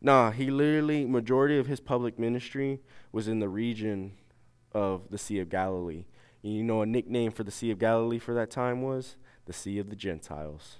Nah, 0.00 0.30
he 0.30 0.50
literally 0.50 1.04
majority 1.04 1.58
of 1.58 1.66
his 1.66 1.80
public 1.80 2.18
ministry 2.18 2.80
was 3.12 3.28
in 3.28 3.40
the 3.40 3.48
region 3.48 4.12
of 4.72 5.10
the 5.10 5.18
Sea 5.18 5.40
of 5.40 5.48
Galilee. 5.48 6.04
You 6.42 6.64
know, 6.64 6.80
a 6.80 6.86
nickname 6.86 7.32
for 7.32 7.44
the 7.44 7.50
Sea 7.50 7.70
of 7.70 7.78
Galilee 7.78 8.18
for 8.18 8.32
that 8.34 8.50
time 8.50 8.80
was 8.80 9.16
the 9.16 9.50
the 9.50 9.54
sea 9.54 9.80
of 9.80 9.90
the 9.90 9.96
Gentiles. 9.96 10.76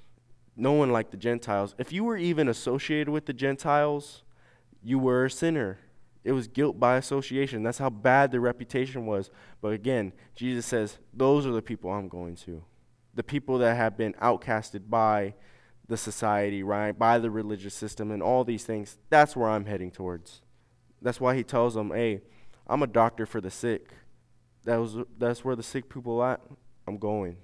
No 0.54 0.70
one 0.70 0.92
liked 0.92 1.10
the 1.10 1.16
Gentiles. 1.16 1.74
If 1.76 1.92
you 1.92 2.04
were 2.04 2.16
even 2.16 2.46
associated 2.48 3.08
with 3.08 3.26
the 3.26 3.32
Gentiles, 3.32 4.22
you 4.80 4.96
were 4.96 5.24
a 5.24 5.30
sinner. 5.30 5.80
It 6.22 6.30
was 6.30 6.46
guilt 6.46 6.78
by 6.78 6.96
association. 6.96 7.64
That's 7.64 7.78
how 7.78 7.90
bad 7.90 8.30
the 8.30 8.38
reputation 8.38 9.06
was. 9.06 9.28
But 9.60 9.72
again, 9.72 10.12
Jesus 10.36 10.66
says, 10.66 10.98
Those 11.12 11.46
are 11.46 11.50
the 11.50 11.62
people 11.62 11.90
I'm 11.90 12.06
going 12.06 12.36
to. 12.46 12.62
The 13.12 13.24
people 13.24 13.58
that 13.58 13.76
have 13.76 13.96
been 13.96 14.12
outcasted 14.22 14.88
by 14.88 15.34
the 15.90 15.96
society, 15.96 16.62
right? 16.62 16.96
By 16.96 17.18
the 17.18 17.30
religious 17.30 17.74
system 17.74 18.10
and 18.10 18.22
all 18.22 18.44
these 18.44 18.64
things. 18.64 18.96
That's 19.10 19.34
where 19.34 19.50
I'm 19.50 19.66
heading 19.66 19.90
towards. 19.90 20.40
That's 21.02 21.20
why 21.20 21.34
he 21.34 21.42
tells 21.42 21.74
them, 21.74 21.90
Hey, 21.90 22.22
I'm 22.68 22.82
a 22.82 22.86
doctor 22.86 23.26
for 23.26 23.40
the 23.40 23.50
sick. 23.50 23.90
That 24.64 24.76
was, 24.76 24.96
that's 25.18 25.44
where 25.44 25.56
the 25.56 25.62
sick 25.62 25.88
people 25.88 26.22
at. 26.22 26.40
I'm 26.86 26.96
going. 26.96 27.38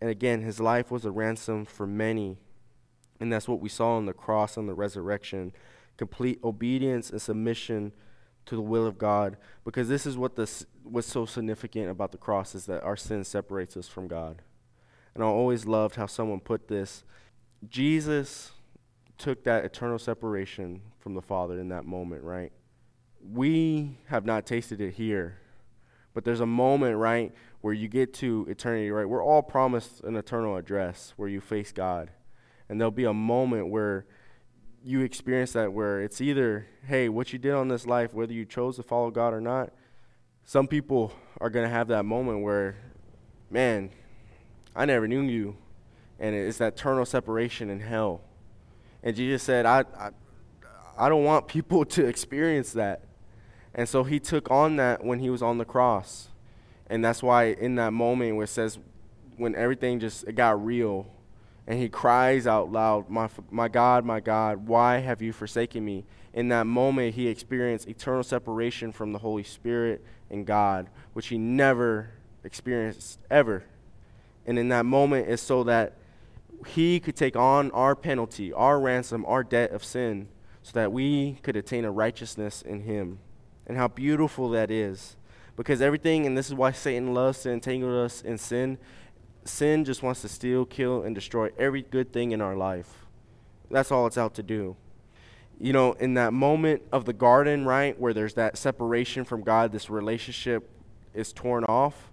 And 0.00 0.10
again, 0.10 0.42
his 0.42 0.60
life 0.60 0.90
was 0.90 1.04
a 1.04 1.10
ransom 1.10 1.64
for 1.64 1.86
many. 1.86 2.36
And 3.20 3.32
that's 3.32 3.48
what 3.48 3.60
we 3.60 3.68
saw 3.68 3.96
on 3.96 4.06
the 4.06 4.12
cross 4.12 4.56
and 4.56 4.68
the 4.68 4.74
resurrection 4.74 5.52
complete 5.96 6.40
obedience 6.42 7.10
and 7.10 7.22
submission 7.22 7.92
to 8.46 8.56
the 8.56 8.62
will 8.62 8.86
of 8.86 8.98
God. 8.98 9.36
Because 9.64 9.88
this 9.88 10.04
is 10.04 10.16
what 10.16 10.36
this, 10.36 10.66
what's 10.82 11.06
so 11.06 11.24
significant 11.24 11.90
about 11.90 12.12
the 12.12 12.18
cross 12.18 12.54
is 12.54 12.66
that 12.66 12.82
our 12.82 12.96
sin 12.96 13.24
separates 13.24 13.76
us 13.76 13.88
from 13.88 14.08
God. 14.08 14.42
And 15.14 15.22
I 15.22 15.26
always 15.26 15.66
loved 15.66 15.96
how 15.96 16.06
someone 16.06 16.40
put 16.40 16.68
this. 16.68 17.04
Jesus 17.68 18.52
took 19.18 19.44
that 19.44 19.64
eternal 19.64 19.98
separation 19.98 20.82
from 20.98 21.14
the 21.14 21.22
Father 21.22 21.58
in 21.58 21.68
that 21.68 21.84
moment, 21.84 22.24
right? 22.24 22.52
We 23.22 23.98
have 24.06 24.24
not 24.24 24.46
tasted 24.46 24.80
it 24.80 24.94
here, 24.94 25.38
but 26.14 26.24
there's 26.24 26.40
a 26.40 26.46
moment, 26.46 26.96
right, 26.96 27.32
where 27.60 27.72
you 27.72 27.88
get 27.88 28.12
to 28.14 28.46
eternity, 28.48 28.90
right? 28.90 29.08
We're 29.08 29.24
all 29.24 29.42
promised 29.42 30.00
an 30.02 30.16
eternal 30.16 30.56
address 30.56 31.14
where 31.16 31.28
you 31.28 31.40
face 31.40 31.72
God. 31.72 32.10
And 32.68 32.80
there'll 32.80 32.90
be 32.90 33.04
a 33.04 33.14
moment 33.14 33.68
where 33.68 34.06
you 34.84 35.02
experience 35.02 35.52
that 35.52 35.72
where 35.72 36.00
it's 36.00 36.20
either, 36.20 36.66
hey, 36.86 37.08
what 37.08 37.32
you 37.32 37.38
did 37.38 37.54
on 37.54 37.68
this 37.68 37.86
life, 37.86 38.12
whether 38.12 38.32
you 38.32 38.44
chose 38.44 38.76
to 38.76 38.82
follow 38.82 39.10
God 39.10 39.32
or 39.32 39.40
not, 39.40 39.72
some 40.44 40.66
people 40.66 41.12
are 41.40 41.50
going 41.50 41.64
to 41.64 41.72
have 41.72 41.88
that 41.88 42.04
moment 42.04 42.42
where, 42.42 42.76
man, 43.48 43.90
I 44.74 44.84
never 44.84 45.06
knew 45.06 45.22
you. 45.22 45.56
And 46.22 46.36
it's 46.36 46.58
that 46.58 46.74
eternal 46.74 47.04
separation 47.04 47.68
in 47.68 47.80
hell. 47.80 48.20
And 49.02 49.16
Jesus 49.16 49.42
said, 49.42 49.66
I, 49.66 49.84
I, 49.98 50.10
I 50.96 51.08
don't 51.08 51.24
want 51.24 51.48
people 51.48 51.84
to 51.96 52.06
experience 52.06 52.72
that. 52.72 53.02
And 53.74 53.88
so 53.88 54.04
he 54.04 54.20
took 54.20 54.50
on 54.50 54.76
that 54.76 55.04
when 55.04 55.18
he 55.18 55.28
was 55.28 55.42
on 55.42 55.58
the 55.58 55.64
cross. 55.64 56.28
And 56.88 57.04
that's 57.04 57.22
why 57.22 57.46
in 57.46 57.74
that 57.74 57.92
moment 57.92 58.36
where 58.36 58.44
it 58.44 58.48
says, 58.48 58.78
when 59.36 59.56
everything 59.56 59.98
just 59.98 60.24
it 60.28 60.36
got 60.36 60.64
real, 60.64 61.08
and 61.66 61.78
he 61.78 61.88
cries 61.88 62.46
out 62.46 62.70
loud, 62.70 63.10
my, 63.10 63.28
my 63.50 63.66
God, 63.66 64.04
my 64.04 64.20
God, 64.20 64.68
why 64.68 64.98
have 64.98 65.22
you 65.22 65.32
forsaken 65.32 65.84
me? 65.84 66.04
In 66.34 66.48
that 66.48 66.66
moment, 66.66 67.14
he 67.14 67.26
experienced 67.28 67.88
eternal 67.88 68.22
separation 68.22 68.92
from 68.92 69.12
the 69.12 69.18
Holy 69.18 69.42
Spirit 69.42 70.04
and 70.30 70.46
God, 70.46 70.88
which 71.14 71.28
he 71.28 71.38
never 71.38 72.10
experienced 72.44 73.18
ever. 73.30 73.64
And 74.46 74.58
in 74.58 74.68
that 74.68 74.86
moment, 74.86 75.28
it's 75.28 75.42
so 75.42 75.64
that 75.64 75.94
he 76.66 77.00
could 77.00 77.16
take 77.16 77.36
on 77.36 77.70
our 77.72 77.96
penalty, 77.96 78.52
our 78.52 78.80
ransom, 78.80 79.24
our 79.26 79.42
debt 79.42 79.70
of 79.72 79.84
sin, 79.84 80.28
so 80.62 80.72
that 80.74 80.92
we 80.92 81.38
could 81.42 81.56
attain 81.56 81.84
a 81.84 81.90
righteousness 81.90 82.62
in 82.62 82.82
him 82.82 83.18
and 83.66 83.76
how 83.76 83.88
beautiful 83.88 84.48
that 84.50 84.70
is. 84.70 85.16
Because 85.56 85.82
everything, 85.82 86.26
and 86.26 86.36
this 86.36 86.48
is 86.48 86.54
why 86.54 86.72
Satan 86.72 87.12
loves 87.14 87.42
to 87.42 87.50
entangle 87.50 88.02
us 88.02 88.22
in 88.22 88.38
sin, 88.38 88.78
sin 89.44 89.84
just 89.84 90.02
wants 90.02 90.22
to 90.22 90.28
steal, 90.28 90.64
kill, 90.64 91.02
and 91.02 91.14
destroy 91.14 91.50
every 91.58 91.82
good 91.82 92.12
thing 92.12 92.32
in 92.32 92.40
our 92.40 92.56
life. 92.56 93.06
That's 93.70 93.90
all 93.90 94.06
it's 94.06 94.18
out 94.18 94.34
to 94.34 94.42
do. 94.42 94.76
You 95.58 95.72
know, 95.72 95.92
in 95.92 96.14
that 96.14 96.32
moment 96.32 96.82
of 96.90 97.04
the 97.04 97.12
garden, 97.12 97.64
right, 97.64 97.98
where 97.98 98.12
there's 98.12 98.34
that 98.34 98.56
separation 98.56 99.24
from 99.24 99.42
God, 99.42 99.72
this 99.72 99.90
relationship 99.90 100.68
is 101.14 101.32
torn 101.32 101.64
off, 101.64 102.10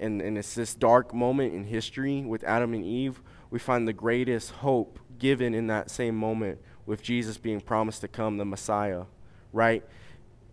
and, 0.00 0.20
and 0.20 0.36
it's 0.36 0.54
this 0.54 0.74
dark 0.74 1.14
moment 1.14 1.54
in 1.54 1.64
history 1.64 2.22
with 2.22 2.44
Adam 2.44 2.74
and 2.74 2.84
Eve, 2.84 3.22
we 3.54 3.60
find 3.60 3.86
the 3.86 3.92
greatest 3.92 4.50
hope 4.50 4.98
given 5.18 5.54
in 5.54 5.68
that 5.68 5.88
same 5.88 6.16
moment 6.16 6.58
with 6.86 7.02
Jesus 7.02 7.38
being 7.38 7.60
promised 7.60 8.00
to 8.00 8.08
come, 8.08 8.36
the 8.36 8.44
Messiah, 8.44 9.04
right? 9.52 9.82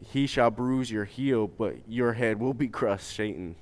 he 0.01 0.25
shall 0.25 0.49
bruise 0.49 0.91
your 0.91 1.05
heel, 1.05 1.47
but 1.47 1.75
your 1.87 2.13
head 2.13 2.39
will 2.39 2.53
be 2.53 2.67
crushed, 2.79 3.15
Satan. 3.15 3.55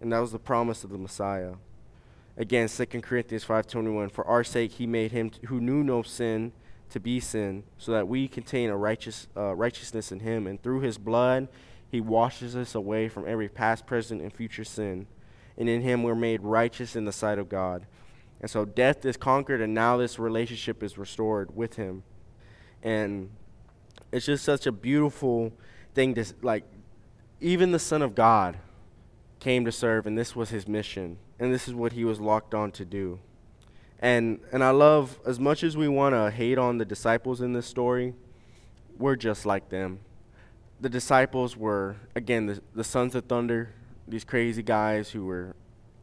And 0.00 0.12
that 0.12 0.18
was 0.18 0.32
the 0.32 0.38
promise 0.38 0.84
of 0.84 0.90
the 0.90 0.98
Messiah. 0.98 1.54
Again, 2.36 2.68
2 2.68 2.86
Corinthians 2.86 3.44
5.21, 3.44 4.12
For 4.12 4.26
our 4.26 4.44
sake 4.44 4.72
he 4.72 4.86
made 4.86 5.12
him 5.12 5.30
who 5.46 5.60
knew 5.60 5.82
no 5.82 6.02
sin 6.02 6.52
to 6.90 7.00
be 7.00 7.18
sin, 7.18 7.64
so 7.78 7.92
that 7.92 8.06
we 8.06 8.28
contain 8.28 8.70
a 8.70 8.76
righteous, 8.76 9.26
uh, 9.36 9.54
righteousness 9.54 10.12
in 10.12 10.20
him. 10.20 10.46
And 10.46 10.62
through 10.62 10.80
his 10.80 10.98
blood 10.98 11.48
he 11.90 12.00
washes 12.00 12.54
us 12.54 12.74
away 12.74 13.08
from 13.08 13.26
every 13.26 13.48
past, 13.48 13.86
present, 13.86 14.20
and 14.20 14.32
future 14.32 14.64
sin. 14.64 15.06
And 15.56 15.68
in 15.68 15.80
him 15.80 16.02
we're 16.02 16.14
made 16.14 16.42
righteous 16.42 16.94
in 16.94 17.06
the 17.06 17.12
sight 17.12 17.38
of 17.38 17.48
God. 17.48 17.86
And 18.40 18.50
so 18.50 18.64
death 18.64 19.04
is 19.04 19.16
conquered, 19.16 19.60
and 19.60 19.72
now 19.74 19.96
this 19.96 20.18
relationship 20.18 20.82
is 20.82 20.98
restored 20.98 21.56
with 21.56 21.76
him. 21.76 22.02
And 22.82 23.30
it's 24.12 24.26
just 24.26 24.44
such 24.44 24.66
a 24.66 24.72
beautiful 24.72 25.52
thing 25.94 26.14
to 26.14 26.24
like 26.42 26.64
even 27.40 27.72
the 27.72 27.78
son 27.78 28.02
of 28.02 28.14
god 28.14 28.56
came 29.40 29.64
to 29.64 29.72
serve 29.72 30.06
and 30.06 30.16
this 30.16 30.36
was 30.36 30.50
his 30.50 30.66
mission 30.66 31.18
and 31.38 31.52
this 31.52 31.68
is 31.68 31.74
what 31.74 31.92
he 31.92 32.04
was 32.04 32.20
locked 32.20 32.54
on 32.54 32.70
to 32.70 32.84
do 32.84 33.18
and 33.98 34.40
and 34.52 34.62
i 34.62 34.70
love 34.70 35.18
as 35.26 35.40
much 35.40 35.62
as 35.62 35.76
we 35.76 35.88
want 35.88 36.14
to 36.14 36.30
hate 36.30 36.58
on 36.58 36.78
the 36.78 36.84
disciples 36.84 37.40
in 37.40 37.52
this 37.52 37.66
story 37.66 38.14
we're 38.98 39.16
just 39.16 39.44
like 39.46 39.68
them 39.68 39.98
the 40.80 40.88
disciples 40.88 41.56
were 41.56 41.96
again 42.14 42.46
the, 42.46 42.60
the 42.74 42.84
sons 42.84 43.14
of 43.14 43.24
thunder 43.24 43.70
these 44.06 44.24
crazy 44.24 44.62
guys 44.62 45.10
who 45.10 45.24
were 45.24 45.54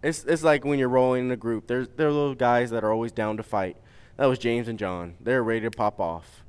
it's, 0.04 0.24
it's 0.26 0.44
like 0.44 0.66
when 0.66 0.78
you're 0.78 0.90
rolling 0.90 1.26
in 1.26 1.32
a 1.32 1.38
group 1.38 1.68
there's 1.68 1.88
there 1.96 2.10
are 2.10 2.14
those 2.14 2.36
guys 2.36 2.70
that 2.70 2.84
are 2.84 2.92
always 2.92 3.12
down 3.12 3.38
to 3.38 3.44
fight 3.44 3.78
that 4.18 4.26
was 4.26 4.38
james 4.38 4.68
and 4.68 4.78
john 4.78 5.16
they're 5.20 5.44
ready 5.44 5.62
to 5.62 5.72
pop 5.72 6.00
off 6.00 6.44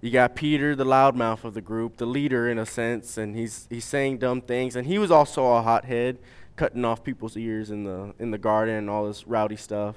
you 0.00 0.10
got 0.10 0.34
Peter, 0.34 0.74
the 0.74 0.86
loudmouth 0.86 1.44
of 1.44 1.52
the 1.52 1.60
group, 1.60 1.98
the 1.98 2.06
leader 2.06 2.48
in 2.48 2.58
a 2.58 2.64
sense, 2.64 3.18
and 3.18 3.36
he's 3.36 3.66
he's 3.68 3.84
saying 3.84 4.18
dumb 4.18 4.40
things, 4.40 4.74
and 4.74 4.86
he 4.86 4.98
was 4.98 5.10
also 5.10 5.44
a 5.52 5.62
hothead, 5.62 6.18
cutting 6.56 6.84
off 6.86 7.04
people's 7.04 7.36
ears 7.36 7.70
in 7.70 7.84
the 7.84 8.14
in 8.18 8.30
the 8.30 8.38
garden 8.38 8.76
and 8.76 8.88
all 8.88 9.06
this 9.06 9.26
rowdy 9.26 9.56
stuff. 9.56 9.96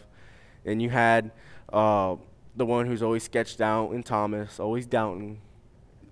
And 0.65 0.81
you 0.81 0.89
had 0.89 1.31
uh, 1.72 2.17
the 2.55 2.65
one 2.65 2.86
who's 2.86 3.01
always 3.01 3.24
sketched 3.24 3.62
out 3.62 3.91
in 3.91 4.03
Thomas, 4.03 4.60
always 4.60 4.86
doubting. 4.86 5.39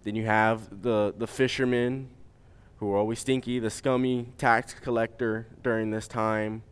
Then 0.03 0.15
you 0.15 0.25
have 0.25 0.81
the 0.81 1.13
the 1.17 1.27
fishermen, 1.27 2.07
who 2.77 2.93
are 2.93 2.97
always 2.97 3.19
stinky, 3.19 3.59
the 3.59 3.69
scummy 3.69 4.27
tax 4.37 4.73
collector 4.73 5.47
during 5.63 5.91
this 5.91 6.07
time. 6.07 6.63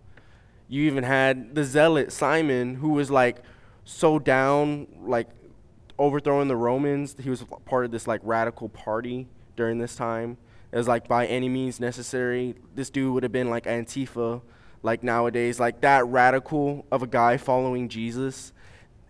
You 0.70 0.84
even 0.84 1.04
had 1.04 1.56
the 1.56 1.64
zealot 1.64 2.12
Simon, 2.12 2.76
who 2.76 2.90
was 2.90 3.10
like 3.10 3.42
so 3.84 4.20
down, 4.20 4.88
like 5.02 5.28
overthrowing 5.98 6.48
the 6.48 6.56
Romans. 6.56 7.16
He 7.20 7.30
was 7.30 7.44
part 7.66 7.86
of 7.86 7.92
this 7.92 8.08
like 8.08 8.22
radical 8.24 8.70
party 8.70 9.28
during 9.56 9.80
this 9.80 9.96
time. 9.96 10.38
It 10.72 10.78
was 10.78 10.88
like 10.88 11.08
by 11.08 11.26
any 11.26 11.50
means 11.50 11.80
necessary. 11.80 12.54
This 12.76 12.92
dude 12.92 13.14
would 13.14 13.24
have 13.24 13.32
been 13.32 13.50
like 13.50 13.66
Antifa, 13.66 14.42
like 14.84 15.02
nowadays, 15.02 15.60
like 15.60 15.82
that 15.82 16.06
radical 16.06 16.86
of 16.92 17.02
a 17.02 17.08
guy 17.08 17.38
following 17.38 17.90
Jesus. 17.90 18.54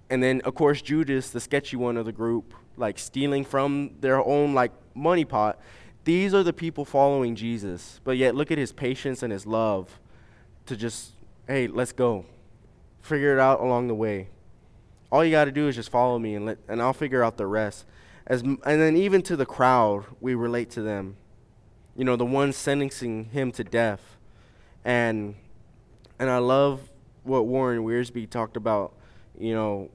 And 0.09 0.23
then 0.23 0.39
of 0.45 0.55
course 0.55 0.81
Judas, 0.81 1.29
the 1.29 1.41
sketchy 1.41 1.75
one 1.75 1.97
of 1.97 2.05
the 2.05 2.13
group, 2.13 2.53
like 2.77 2.97
stealing 2.97 3.43
from 3.43 3.91
their 3.99 4.25
own 4.25 4.53
like 4.53 4.71
money 4.95 5.25
pot. 5.25 5.59
These 6.05 6.33
are 6.33 6.43
the 6.43 6.53
people 6.53 6.85
following 6.85 7.35
Jesus. 7.35 7.99
But 8.05 8.15
yet 8.15 8.33
look 8.33 8.49
at 8.49 8.57
his 8.57 8.71
patience 8.71 9.21
and 9.21 9.33
his 9.33 9.45
love 9.45 9.99
to 10.65 10.77
just, 10.77 11.11
hey, 11.49 11.67
let's 11.67 11.91
go. 11.91 12.25
Figure 13.01 13.33
it 13.33 13.39
out 13.39 13.59
along 13.59 13.89
the 13.89 13.95
way 13.95 14.29
all 15.11 15.25
you 15.25 15.31
got 15.31 15.45
to 15.45 15.51
do 15.51 15.67
is 15.67 15.75
just 15.75 15.89
follow 15.89 16.19
me 16.19 16.35
and 16.35 16.45
let 16.45 16.57
and 16.67 16.81
I'll 16.81 16.93
figure 16.93 17.23
out 17.23 17.37
the 17.37 17.47
rest. 17.47 17.85
As 18.27 18.41
and 18.41 18.59
then 18.63 18.95
even 18.95 19.21
to 19.23 19.35
the 19.35 19.45
crowd, 19.45 20.05
we 20.21 20.35
relate 20.35 20.69
to 20.71 20.81
them. 20.81 21.17
You 21.95 22.05
know, 22.05 22.15
the 22.15 22.25
ones 22.25 22.55
sentencing 22.55 23.25
him 23.25 23.51
to 23.53 23.63
death. 23.63 24.17
And 24.85 25.35
and 26.19 26.29
I 26.29 26.37
love 26.37 26.91
what 27.23 27.47
Warren 27.47 27.83
Wiersbe 27.83 28.29
talked 28.29 28.55
about, 28.55 28.93
you 29.37 29.53
know, 29.53 29.89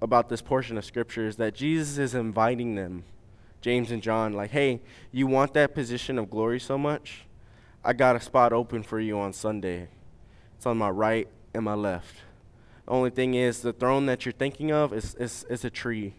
about 0.00 0.28
this 0.28 0.42
portion 0.42 0.78
of 0.78 0.84
scripture 0.84 1.26
is 1.26 1.36
that 1.36 1.54
Jesus 1.54 1.98
is 1.98 2.14
inviting 2.14 2.74
them, 2.74 3.04
James 3.60 3.90
and 3.90 4.02
John, 4.02 4.32
like, 4.32 4.50
hey, 4.50 4.80
you 5.10 5.26
want 5.26 5.54
that 5.54 5.74
position 5.74 6.18
of 6.18 6.30
glory 6.30 6.60
so 6.60 6.78
much? 6.78 7.24
I 7.84 7.92
got 7.92 8.16
a 8.16 8.20
spot 8.20 8.52
open 8.52 8.82
for 8.82 9.00
you 9.00 9.18
on 9.18 9.32
Sunday. 9.32 9.88
It's 10.62 10.66
on 10.68 10.78
my 10.78 10.90
right 10.90 11.26
and 11.52 11.64
my 11.64 11.74
left. 11.74 12.18
The 12.86 12.92
only 12.92 13.10
thing 13.10 13.34
is, 13.34 13.62
the 13.62 13.72
throne 13.72 14.06
that 14.06 14.24
you're 14.24 14.32
thinking 14.32 14.70
of 14.70 14.92
is, 14.92 15.16
is, 15.16 15.44
is 15.50 15.64
a 15.64 15.70
tree, 15.70 16.14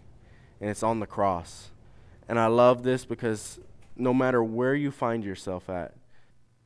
and 0.59 0.69
it's 0.69 0.83
on 0.83 0.99
the 0.99 1.07
cross. 1.07 1.71
And 2.27 2.37
I 2.37 2.47
love 2.47 2.83
this 2.83 3.05
because 3.05 3.61
no 3.95 4.13
matter 4.13 4.43
where 4.43 4.75
you 4.75 4.91
find 4.91 5.23
yourself 5.23 5.69
at, 5.69 5.93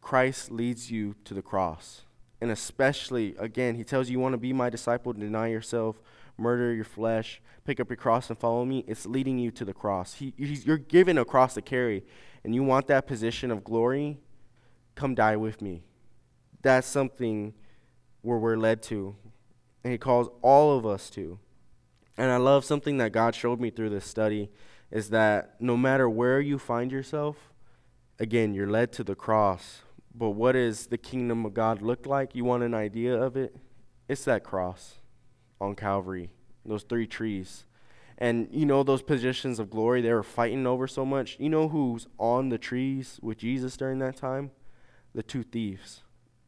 Christ 0.02 0.50
leads 0.50 0.90
you 0.90 1.14
to 1.26 1.36
the 1.36 1.44
cross. 1.44 2.02
And 2.42 2.50
especially, 2.50 3.36
again, 3.38 3.76
he 3.76 3.84
tells 3.84 4.10
you, 4.10 4.14
you 4.14 4.20
want 4.20 4.34
to 4.34 4.40
be 4.40 4.54
my 4.54 4.72
disciple, 4.72 5.14
deny 5.14 5.50
yourself, 5.50 6.02
murder 6.36 6.74
your 6.74 6.84
flesh, 6.84 7.44
pick 7.64 7.80
up 7.80 7.92
your 7.92 7.98
cross 7.98 8.32
and 8.32 8.40
follow 8.40 8.66
me. 8.66 8.86
It's 8.88 9.06
leading 9.06 9.38
you 9.38 9.52
to 9.52 9.64
the 9.64 9.74
cross. 9.76 10.16
He, 10.16 10.34
you're 10.36 10.80
given 10.80 11.20
a 11.20 11.26
cross 11.26 11.54
to 11.54 11.62
carry, 11.62 12.04
and 12.44 12.56
you 12.56 12.64
want 12.64 12.88
that 12.88 13.06
position 13.06 13.52
of 13.52 13.64
glory, 13.64 14.18
come 14.96 15.14
die 15.14 15.36
with 15.36 15.62
me. 15.62 15.84
That's 16.64 16.88
something 16.88 17.54
where 18.28 18.38
we're 18.38 18.58
led 18.58 18.84
to. 18.84 19.16
And 19.84 19.94
he 19.94 19.98
calls 19.98 20.30
all 20.42 20.78
of 20.78 20.86
us 20.86 21.10
to. 21.12 21.40
And 22.18 22.30
I 22.30 22.38
love 22.38 22.66
something 22.66 22.98
that 22.98 23.14
God 23.14 23.34
showed 23.34 23.62
me 23.62 23.70
through 23.70 23.90
this 23.90 24.06
study 24.06 24.50
is 24.92 25.12
that 25.12 25.56
no 25.62 25.78
matter 25.78 26.10
where 26.10 26.42
you 26.42 26.60
find 26.60 26.92
yourself, 26.92 27.38
again, 28.20 28.54
you're 28.54 28.70
led 28.70 28.92
to 28.94 29.04
the 29.04 29.16
cross. 29.16 29.82
But 30.14 30.32
what 30.32 30.54
does 30.54 30.88
the 30.88 30.98
kingdom 30.98 31.46
of 31.46 31.54
God 31.54 31.82
look 31.82 32.06
like? 32.06 32.36
You 32.36 32.44
want 32.44 32.64
an 32.64 32.74
idea 32.74 33.16
of 33.16 33.38
it? 33.38 33.56
It's 34.10 34.26
that 34.26 34.44
cross 34.44 34.96
on 35.62 35.76
Calvary, 35.76 36.30
those 36.66 36.84
three 36.84 37.08
trees. 37.08 37.66
And 38.18 38.50
you 38.52 38.66
know, 38.66 38.84
those 38.84 39.04
positions 39.04 39.60
of 39.60 39.70
glory 39.70 40.02
they 40.02 40.12
were 40.12 40.24
fighting 40.24 40.68
over 40.68 40.88
so 40.88 41.06
much. 41.06 41.38
You 41.40 41.50
know 41.50 41.70
who's 41.70 42.08
on 42.18 42.50
the 42.50 42.58
trees 42.58 43.20
with 43.22 43.38
Jesus 43.38 43.78
during 43.78 44.00
that 44.00 44.18
time? 44.18 44.52
The 45.14 45.24
two 45.24 45.44
thieves. 45.44 46.02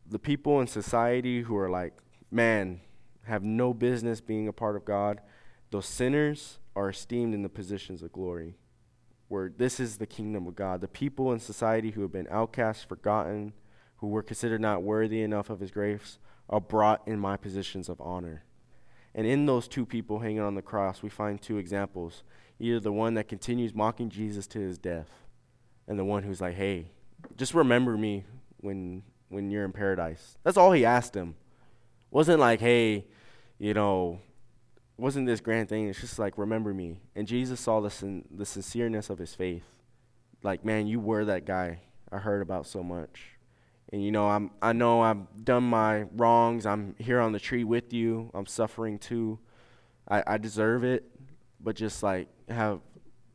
The 0.09 0.19
people 0.19 0.59
in 0.59 0.67
society 0.67 1.43
who 1.43 1.55
are 1.55 1.69
like, 1.69 1.93
man, 2.31 2.81
have 3.23 3.43
no 3.43 3.73
business 3.73 4.21
being 4.21 4.47
a 4.47 4.53
part 4.53 4.75
of 4.75 4.85
God 4.85 5.21
those 5.71 5.85
sinners 5.85 6.59
are 6.75 6.89
esteemed 6.89 7.33
in 7.33 7.43
the 7.43 7.49
positions 7.49 8.01
of 8.01 8.11
glory, 8.11 8.55
where 9.27 9.51
this 9.55 9.79
is 9.79 9.97
the 9.97 10.07
kingdom 10.07 10.47
of 10.47 10.55
God. 10.55 10.81
The 10.81 10.87
people 10.87 11.31
in 11.31 11.39
society 11.39 11.91
who 11.91 12.01
have 12.01 12.11
been 12.11 12.27
outcast, 12.31 12.89
forgotten, 12.89 13.53
who 13.97 14.07
were 14.07 14.23
considered 14.23 14.61
not 14.61 14.81
worthy 14.81 15.21
enough 15.21 15.49
of 15.49 15.59
his 15.59 15.71
grace, 15.71 16.17
are 16.49 16.61
brought 16.61 17.07
in 17.07 17.19
my 17.19 17.37
positions 17.37 17.89
of 17.89 18.01
honor. 18.01 18.43
And 19.13 19.27
in 19.27 19.45
those 19.45 19.67
two 19.67 19.85
people 19.85 20.19
hanging 20.19 20.39
on 20.39 20.55
the 20.55 20.61
cross, 20.61 21.03
we 21.03 21.09
find 21.09 21.41
two 21.41 21.57
examples 21.57 22.23
either 22.61 22.79
the 22.79 22.91
one 22.91 23.13
that 23.13 23.29
continues 23.29 23.73
mocking 23.73 24.09
Jesus 24.09 24.45
to 24.45 24.59
his 24.59 24.77
death, 24.77 25.09
and 25.87 25.97
the 25.97 26.03
one 26.03 26.23
who's 26.23 26.41
like, 26.41 26.55
hey, 26.55 26.87
just 27.37 27.53
remember 27.53 27.95
me 27.95 28.25
when, 28.57 29.01
when 29.29 29.49
you're 29.49 29.65
in 29.65 29.71
paradise. 29.71 30.37
That's 30.43 30.57
all 30.57 30.71
he 30.71 30.85
asked 30.85 31.15
him. 31.15 31.35
Wasn't 32.11 32.39
like, 32.39 32.59
hey, 32.59 33.05
you 33.57 33.73
know, 33.73 34.19
wasn't 34.97 35.27
this 35.27 35.39
grand 35.39 35.69
thing. 35.69 35.87
It's 35.87 36.01
just 36.01 36.19
like, 36.19 36.37
remember 36.37 36.73
me. 36.73 36.99
And 37.15 37.27
Jesus 37.27 37.59
saw 37.59 37.79
the, 37.79 37.89
sin- 37.89 38.25
the 38.29 38.43
sincereness 38.43 39.09
of 39.09 39.19
his 39.19 39.33
faith. 39.33 39.63
Like, 40.43 40.65
man, 40.65 40.87
you 40.87 40.99
were 40.99 41.25
that 41.25 41.45
guy 41.45 41.79
I 42.11 42.17
heard 42.17 42.41
about 42.41 42.65
so 42.65 42.83
much. 42.83 43.39
And 43.91 44.03
you 44.03 44.11
know, 44.11 44.27
I'm 44.27 44.51
I 44.61 44.73
know 44.73 45.01
I've 45.01 45.43
done 45.43 45.63
my 45.63 46.03
wrongs. 46.15 46.65
I'm 46.65 46.95
here 46.99 47.19
on 47.19 47.31
the 47.31 47.39
tree 47.39 47.63
with 47.63 47.91
you. 47.91 48.29
I'm 48.33 48.45
suffering 48.45 48.99
too. 48.99 49.39
I, 50.07 50.23
I 50.25 50.37
deserve 50.37 50.83
it, 50.83 51.05
but 51.59 51.75
just 51.75 52.03
like 52.03 52.27
have 52.49 52.81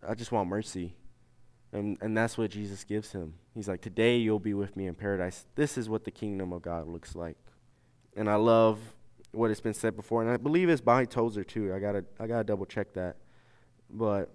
I 0.06 0.14
just 0.14 0.30
want 0.30 0.48
mercy. 0.48 0.94
And 1.74 1.98
and 2.00 2.16
that's 2.16 2.38
what 2.38 2.50
Jesus 2.50 2.84
gives 2.84 3.12
him. 3.12 3.34
He's 3.54 3.68
like, 3.68 3.82
Today 3.82 4.16
you'll 4.16 4.38
be 4.38 4.54
with 4.54 4.76
me 4.76 4.86
in 4.86 4.94
paradise. 4.94 5.44
This 5.56 5.76
is 5.76 5.88
what 5.88 6.04
the 6.04 6.10
kingdom 6.10 6.52
of 6.52 6.62
God 6.62 6.86
looks 6.86 7.14
like. 7.14 7.36
And 8.16 8.30
I 8.30 8.36
love 8.36 8.78
what 9.32 9.50
has 9.50 9.60
been 9.60 9.74
said 9.74 9.96
before, 9.96 10.22
and 10.22 10.30
I 10.30 10.36
believe 10.36 10.68
it's 10.68 10.80
by 10.80 11.04
Tozer 11.04 11.44
too. 11.44 11.74
I 11.74 11.80
gotta 11.80 12.04
I 12.18 12.26
gotta 12.26 12.44
double 12.44 12.64
check 12.64 12.94
that, 12.94 13.16
but 13.90 14.32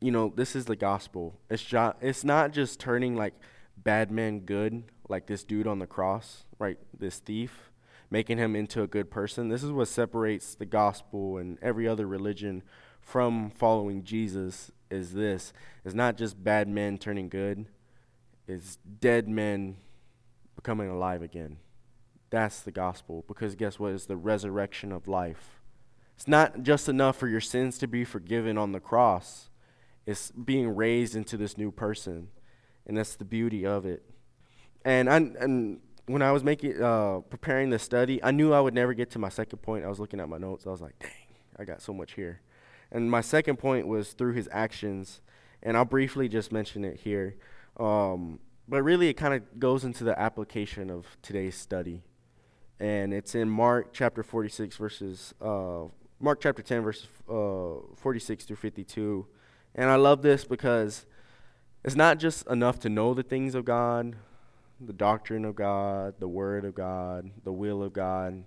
you 0.00 0.10
know 0.10 0.32
this 0.34 0.56
is 0.56 0.64
the 0.64 0.76
gospel. 0.76 1.34
It's 1.50 1.62
jo- 1.62 1.94
it's 2.00 2.24
not 2.24 2.52
just 2.52 2.78
turning 2.80 3.16
like 3.16 3.34
bad 3.76 4.10
men 4.10 4.40
good, 4.40 4.84
like 5.08 5.26
this 5.26 5.44
dude 5.44 5.66
on 5.66 5.80
the 5.80 5.86
cross, 5.86 6.44
right? 6.58 6.78
This 6.96 7.18
thief, 7.18 7.72
making 8.10 8.38
him 8.38 8.54
into 8.54 8.82
a 8.82 8.86
good 8.86 9.10
person. 9.10 9.48
This 9.48 9.62
is 9.62 9.72
what 9.72 9.88
separates 9.88 10.54
the 10.54 10.66
gospel 10.66 11.38
and 11.38 11.58
every 11.60 11.88
other 11.88 12.06
religion 12.06 12.62
from 13.00 13.50
following 13.50 14.04
Jesus. 14.04 14.70
Is 14.92 15.14
this? 15.14 15.54
It's 15.84 15.94
not 15.94 16.18
just 16.18 16.42
bad 16.42 16.68
men 16.68 16.98
turning 16.98 17.30
good. 17.30 17.66
It's 18.46 18.76
dead 19.00 19.26
men 19.26 19.76
becoming 20.54 20.90
alive 20.90 21.22
again. 21.22 21.56
That's 22.28 22.60
the 22.60 22.72
gospel 22.72 23.24
because 23.26 23.54
guess 23.54 23.78
what? 23.78 23.92
It's 23.92 24.04
the 24.04 24.16
resurrection 24.16 24.92
of 24.92 25.08
life. 25.08 25.62
It's 26.14 26.28
not 26.28 26.62
just 26.62 26.88
enough 26.90 27.16
for 27.16 27.26
your 27.26 27.40
sins 27.40 27.78
to 27.78 27.88
be 27.88 28.04
forgiven 28.04 28.58
on 28.58 28.72
the 28.72 28.80
cross, 28.80 29.48
it's 30.04 30.30
being 30.32 30.74
raised 30.76 31.16
into 31.16 31.36
this 31.36 31.56
new 31.56 31.70
person. 31.70 32.28
And 32.86 32.96
that's 32.96 33.14
the 33.14 33.24
beauty 33.24 33.64
of 33.64 33.86
it. 33.86 34.02
And 34.84 35.08
I, 35.08 35.16
and 35.16 35.80
when 36.06 36.20
I 36.20 36.32
was 36.32 36.44
making 36.44 36.82
uh, 36.82 37.20
preparing 37.30 37.70
the 37.70 37.78
study, 37.78 38.22
I 38.22 38.30
knew 38.30 38.52
I 38.52 38.60
would 38.60 38.74
never 38.74 38.92
get 38.92 39.10
to 39.12 39.18
my 39.18 39.28
second 39.30 39.60
point. 39.62 39.84
I 39.84 39.88
was 39.88 40.00
looking 40.00 40.20
at 40.20 40.28
my 40.28 40.38
notes. 40.38 40.66
I 40.66 40.70
was 40.70 40.80
like, 40.80 40.98
"Dang, 40.98 41.10
I 41.58 41.64
got 41.64 41.80
so 41.80 41.92
much 41.92 42.14
here." 42.14 42.40
And 42.92 43.10
my 43.10 43.22
second 43.22 43.56
point 43.56 43.88
was 43.88 44.12
through 44.12 44.34
his 44.34 44.48
actions, 44.52 45.20
and 45.62 45.76
I'll 45.76 45.84
briefly 45.84 46.28
just 46.28 46.52
mention 46.52 46.84
it 46.84 47.00
here. 47.00 47.34
Um, 47.80 48.38
but 48.68 48.82
really, 48.82 49.08
it 49.08 49.14
kind 49.14 49.34
of 49.34 49.58
goes 49.58 49.84
into 49.84 50.04
the 50.04 50.16
application 50.16 50.90
of 50.90 51.06
today's 51.22 51.56
study 51.56 52.02
and 52.82 53.14
it's 53.14 53.36
in 53.36 53.48
Mark 53.48 53.92
chapter 53.92 54.24
46 54.24 54.76
verses 54.76 55.34
uh, 55.40 55.84
Mark 56.18 56.40
chapter 56.40 56.62
10 56.62 56.82
verses 56.82 57.06
uh, 57.28 57.74
46 57.96 58.44
through 58.44 58.56
52. 58.56 59.26
And 59.74 59.88
I 59.88 59.96
love 59.96 60.22
this 60.22 60.44
because 60.44 61.06
it's 61.84 61.96
not 61.96 62.18
just 62.18 62.46
enough 62.48 62.80
to 62.80 62.88
know 62.88 63.14
the 63.14 63.22
things 63.22 63.54
of 63.54 63.64
God, 63.64 64.16
the 64.80 64.92
doctrine 64.92 65.44
of 65.44 65.54
God, 65.54 66.14
the 66.18 66.28
word 66.28 66.64
of 66.64 66.74
God, 66.74 67.30
the 67.44 67.52
will 67.52 67.82
of 67.82 67.92
God. 67.92 68.44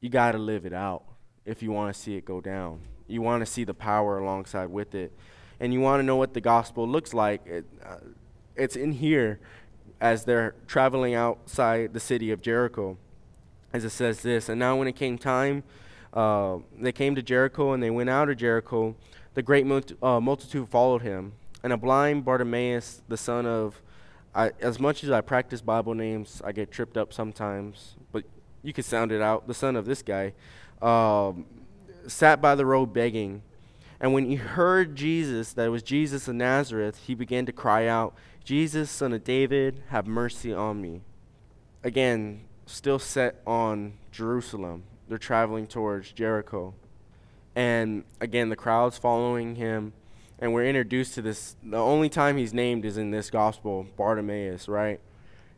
You 0.00 0.10
got 0.10 0.32
to 0.32 0.38
live 0.38 0.66
it 0.66 0.72
out 0.74 1.04
if 1.46 1.62
you 1.62 1.72
want 1.72 1.94
to 1.94 2.00
see 2.00 2.16
it 2.16 2.24
go 2.24 2.40
down. 2.40 2.80
You 3.06 3.22
want 3.22 3.42
to 3.42 3.46
see 3.46 3.64
the 3.64 3.74
power 3.74 4.18
alongside 4.18 4.66
with 4.66 4.94
it. 4.94 5.12
And 5.60 5.72
you 5.72 5.80
want 5.80 6.00
to 6.00 6.02
know 6.02 6.16
what 6.16 6.34
the 6.34 6.40
gospel 6.40 6.88
looks 6.88 7.14
like. 7.14 7.46
It, 7.46 7.64
uh, 7.84 7.96
it's 8.56 8.76
in 8.76 8.92
here 8.92 9.40
as 10.00 10.24
they're 10.24 10.54
traveling 10.66 11.14
outside 11.14 11.92
the 11.92 12.00
city 12.00 12.30
of 12.30 12.42
Jericho 12.42 12.96
as 13.74 13.84
it 13.84 13.90
says 13.90 14.22
this 14.22 14.48
And 14.48 14.58
now, 14.58 14.76
when 14.76 14.88
it 14.88 14.96
came 14.96 15.18
time, 15.18 15.64
uh, 16.14 16.58
they 16.78 16.92
came 16.92 17.14
to 17.16 17.22
Jericho, 17.22 17.72
and 17.72 17.82
they 17.82 17.90
went 17.90 18.08
out 18.08 18.30
of 18.30 18.38
Jericho. 18.38 18.94
The 19.34 19.42
great 19.42 19.66
multi- 19.66 19.96
uh, 20.00 20.20
multitude 20.20 20.68
followed 20.70 21.02
him. 21.02 21.32
And 21.62 21.72
a 21.72 21.76
blind 21.76 22.24
Bartimaeus, 22.24 23.02
the 23.08 23.16
son 23.16 23.46
of, 23.46 23.82
I, 24.34 24.52
as 24.60 24.78
much 24.78 25.02
as 25.02 25.10
I 25.10 25.20
practice 25.20 25.60
Bible 25.60 25.94
names, 25.94 26.40
I 26.44 26.52
get 26.52 26.70
tripped 26.70 26.96
up 26.96 27.12
sometimes, 27.12 27.96
but 28.12 28.24
you 28.62 28.72
can 28.72 28.84
sound 28.84 29.10
it 29.10 29.20
out. 29.20 29.48
The 29.48 29.54
son 29.54 29.74
of 29.74 29.86
this 29.86 30.02
guy 30.02 30.34
um, 30.84 31.46
sat 32.06 32.40
by 32.40 32.54
the 32.54 32.66
road 32.66 32.92
begging. 32.92 33.42
And 34.00 34.12
when 34.12 34.26
he 34.26 34.36
heard 34.36 34.96
Jesus, 34.96 35.52
that 35.54 35.66
it 35.66 35.70
was 35.70 35.82
Jesus 35.82 36.28
of 36.28 36.34
Nazareth, 36.34 37.00
he 37.06 37.14
began 37.14 37.46
to 37.46 37.52
cry 37.52 37.86
out, 37.86 38.14
Jesus, 38.44 38.90
son 38.90 39.14
of 39.14 39.24
David, 39.24 39.82
have 39.88 40.06
mercy 40.06 40.52
on 40.52 40.82
me. 40.82 41.00
Again, 41.82 42.42
still 42.66 42.98
set 42.98 43.40
on 43.46 43.94
Jerusalem. 44.12 44.82
They're 45.08 45.16
traveling 45.16 45.66
towards 45.66 46.12
Jericho. 46.12 46.74
And 47.56 48.04
again, 48.20 48.50
the 48.50 48.56
crowd's 48.56 48.98
following 48.98 49.56
him. 49.56 49.94
And 50.38 50.52
we're 50.52 50.66
introduced 50.66 51.14
to 51.14 51.22
this. 51.22 51.56
The 51.62 51.78
only 51.78 52.10
time 52.10 52.36
he's 52.36 52.52
named 52.52 52.84
is 52.84 52.98
in 52.98 53.10
this 53.10 53.30
gospel, 53.30 53.86
Bartimaeus, 53.96 54.68
right? 54.68 55.00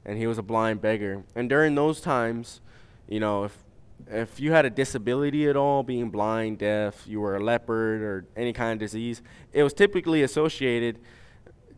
And 0.05 0.19
he 0.19 0.29
was 0.29 0.39
a 0.39 0.43
blind 0.43 0.81
beggar. 0.81 1.25
And 1.35 1.49
during 1.49 1.75
those 1.75 2.01
times, 2.01 2.61
you 3.09 3.19
know, 3.19 3.45
if 3.45 3.65
if 4.09 4.39
you 4.39 4.53
had 4.53 4.65
a 4.65 4.71
disability 4.71 5.49
at 5.49 5.57
all, 5.57 5.83
being 5.83 6.11
blind, 6.11 6.59
deaf, 6.59 7.07
you 7.07 7.21
were 7.21 7.37
a 7.37 7.43
leopard 7.43 8.03
or 8.03 8.27
any 8.37 8.53
kind 8.53 8.73
of 8.73 8.79
disease, 8.79 9.23
it 9.53 9.63
was 9.63 9.73
typically 9.73 10.23
associated 10.23 10.99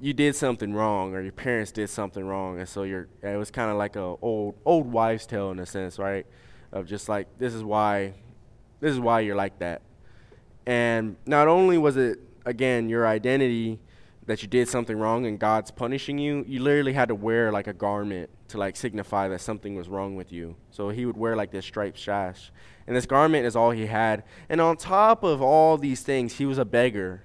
you 0.00 0.12
did 0.12 0.36
something 0.36 0.74
wrong 0.74 1.14
or 1.14 1.20
your 1.20 1.32
parents 1.32 1.72
did 1.72 1.90
something 1.90 2.24
wrong. 2.24 2.58
And 2.58 2.68
so 2.68 2.84
you're 2.84 3.08
it 3.22 3.36
was 3.36 3.50
kind 3.50 3.70
of 3.70 3.76
like 3.76 3.96
a 3.96 4.14
old 4.22 4.54
old 4.64 4.90
wives 4.90 5.26
tale 5.26 5.50
in 5.50 5.58
a 5.58 5.66
sense 5.66 5.98
right? 5.98 6.26
Of 6.72 6.86
just 6.86 7.08
like 7.08 7.26
this 7.38 7.54
is 7.54 7.64
why 7.64 8.14
this 8.80 8.92
is 8.92 9.00
why 9.00 9.20
you're 9.20 9.36
like 9.36 9.58
that. 9.58 9.82
And 10.66 11.16
not 11.26 11.48
only 11.48 11.78
was 11.78 11.96
it 11.96 12.18
again 12.44 12.88
your 12.88 13.06
identity 13.06 13.80
that 14.26 14.42
you 14.42 14.48
did 14.48 14.68
something 14.68 14.98
wrong 14.98 15.26
and 15.26 15.38
god's 15.38 15.70
punishing 15.70 16.18
you 16.18 16.44
you 16.46 16.62
literally 16.62 16.92
had 16.92 17.08
to 17.08 17.14
wear 17.14 17.50
like 17.50 17.66
a 17.66 17.72
garment 17.72 18.30
to 18.48 18.58
like 18.58 18.76
signify 18.76 19.28
that 19.28 19.40
something 19.40 19.76
was 19.76 19.88
wrong 19.88 20.16
with 20.16 20.32
you 20.32 20.56
so 20.70 20.88
he 20.88 21.06
would 21.06 21.16
wear 21.16 21.36
like 21.36 21.50
this 21.50 21.64
striped 21.64 21.98
sash 21.98 22.50
and 22.86 22.96
this 22.96 23.06
garment 23.06 23.46
is 23.46 23.54
all 23.54 23.70
he 23.70 23.86
had 23.86 24.24
and 24.48 24.60
on 24.60 24.76
top 24.76 25.22
of 25.22 25.40
all 25.42 25.76
these 25.76 26.02
things 26.02 26.34
he 26.34 26.46
was 26.46 26.58
a 26.58 26.64
beggar 26.64 27.22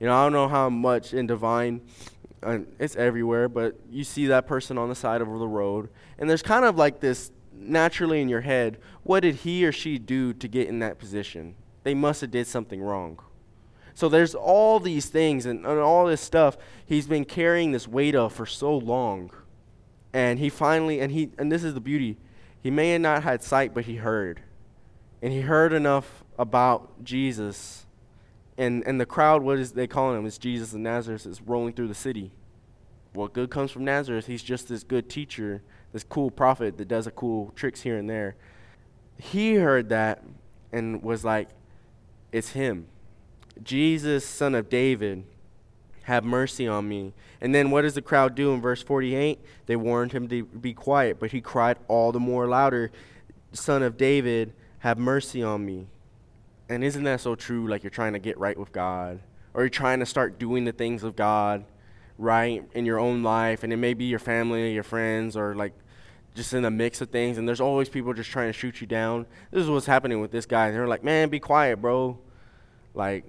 you 0.00 0.06
know, 0.06 0.14
I 0.14 0.24
don't 0.24 0.32
know 0.32 0.48
how 0.48 0.68
much 0.68 1.14
in 1.14 1.26
Devine 1.26 1.80
it's 2.78 2.96
everywhere, 2.96 3.48
but 3.48 3.76
you 3.90 4.04
see 4.04 4.26
that 4.26 4.46
person 4.46 4.78
on 4.78 4.88
the 4.88 4.94
side 4.94 5.20
of 5.20 5.26
the 5.26 5.48
road, 5.48 5.88
and 6.18 6.28
there's 6.28 6.42
kind 6.42 6.64
of 6.64 6.76
like 6.76 7.00
this 7.00 7.32
naturally 7.52 8.20
in 8.20 8.28
your 8.28 8.42
head, 8.42 8.78
what 9.02 9.20
did 9.20 9.36
he 9.36 9.64
or 9.66 9.72
she 9.72 9.98
do 9.98 10.32
to 10.34 10.46
get 10.46 10.68
in 10.68 10.78
that 10.80 10.98
position? 10.98 11.54
They 11.82 11.94
must 11.94 12.20
have 12.20 12.30
did 12.30 12.46
something 12.46 12.80
wrong. 12.80 13.18
So 13.94 14.08
there's 14.08 14.34
all 14.34 14.78
these 14.78 15.06
things 15.06 15.46
and, 15.46 15.64
and 15.64 15.80
all 15.80 16.06
this 16.06 16.20
stuff 16.20 16.58
he's 16.84 17.06
been 17.06 17.24
carrying 17.24 17.72
this 17.72 17.88
weight 17.88 18.14
of 18.14 18.34
for 18.34 18.44
so 18.44 18.76
long. 18.76 19.30
And 20.16 20.38
he 20.38 20.48
finally 20.48 20.98
and 20.98 21.12
he 21.12 21.28
and 21.36 21.52
this 21.52 21.62
is 21.62 21.74
the 21.74 21.80
beauty. 21.80 22.16
He 22.62 22.70
may 22.70 22.92
have 22.92 23.02
not 23.02 23.22
had 23.22 23.42
sight, 23.42 23.74
but 23.74 23.84
he 23.84 23.96
heard. 23.96 24.40
And 25.20 25.30
he 25.30 25.42
heard 25.42 25.74
enough 25.74 26.24
about 26.38 27.04
Jesus. 27.04 27.84
And, 28.56 28.82
and 28.86 28.98
the 28.98 29.04
crowd, 29.04 29.42
what 29.42 29.58
is 29.58 29.72
they 29.72 29.86
calling 29.86 30.18
him? 30.18 30.24
Is 30.24 30.38
Jesus 30.38 30.72
of 30.72 30.78
Nazareth 30.80 31.26
is 31.26 31.42
rolling 31.42 31.74
through 31.74 31.88
the 31.88 31.94
city. 31.94 32.32
What 33.12 33.34
good 33.34 33.50
comes 33.50 33.70
from 33.70 33.84
Nazareth? 33.84 34.26
He's 34.26 34.42
just 34.42 34.68
this 34.68 34.84
good 34.84 35.10
teacher, 35.10 35.62
this 35.92 36.02
cool 36.02 36.30
prophet 36.30 36.78
that 36.78 36.88
does 36.88 37.06
a 37.06 37.10
cool 37.10 37.52
tricks 37.54 37.82
here 37.82 37.98
and 37.98 38.08
there. 38.08 38.36
He 39.18 39.56
heard 39.56 39.90
that 39.90 40.22
and 40.72 41.02
was 41.02 41.26
like, 41.26 41.50
it's 42.32 42.52
him. 42.52 42.86
Jesus, 43.62 44.24
son 44.24 44.54
of 44.54 44.70
David, 44.70 45.24
have 46.06 46.24
mercy 46.24 46.68
on 46.68 46.88
me. 46.88 47.12
And 47.40 47.52
then 47.52 47.72
what 47.72 47.82
does 47.82 47.94
the 47.94 48.02
crowd 48.02 48.36
do 48.36 48.52
in 48.52 48.60
verse 48.60 48.80
48? 48.80 49.40
They 49.66 49.74
warned 49.74 50.12
him 50.12 50.28
to 50.28 50.44
be 50.44 50.72
quiet, 50.72 51.18
but 51.18 51.32
he 51.32 51.40
cried 51.40 51.78
all 51.88 52.12
the 52.12 52.20
more 52.20 52.46
louder, 52.46 52.92
Son 53.52 53.82
of 53.82 53.96
David, 53.96 54.52
have 54.78 54.98
mercy 54.98 55.42
on 55.42 55.66
me. 55.66 55.88
And 56.68 56.84
isn't 56.84 57.02
that 57.02 57.20
so 57.20 57.34
true? 57.34 57.66
Like 57.66 57.82
you're 57.82 57.90
trying 57.90 58.12
to 58.12 58.20
get 58.20 58.38
right 58.38 58.56
with 58.56 58.70
God, 58.70 59.18
or 59.52 59.62
you're 59.62 59.68
trying 59.68 59.98
to 59.98 60.06
start 60.06 60.38
doing 60.38 60.64
the 60.64 60.70
things 60.70 61.02
of 61.02 61.16
God 61.16 61.64
right 62.18 62.62
in 62.72 62.86
your 62.86 63.00
own 63.00 63.24
life, 63.24 63.64
and 63.64 63.72
it 63.72 63.76
may 63.76 63.92
be 63.92 64.04
your 64.04 64.20
family, 64.20 64.74
your 64.74 64.84
friends, 64.84 65.36
or 65.36 65.56
like 65.56 65.72
just 66.36 66.54
in 66.54 66.64
a 66.64 66.70
mix 66.70 67.00
of 67.00 67.10
things. 67.10 67.36
And 67.36 67.48
there's 67.48 67.60
always 67.60 67.88
people 67.88 68.14
just 68.14 68.30
trying 68.30 68.48
to 68.48 68.52
shoot 68.52 68.80
you 68.80 68.86
down. 68.86 69.26
This 69.50 69.64
is 69.64 69.70
what's 69.70 69.86
happening 69.86 70.20
with 70.20 70.30
this 70.30 70.46
guy. 70.46 70.70
They're 70.70 70.86
like, 70.86 71.02
man, 71.02 71.30
be 71.30 71.40
quiet, 71.40 71.82
bro. 71.82 72.16
Like, 72.94 73.24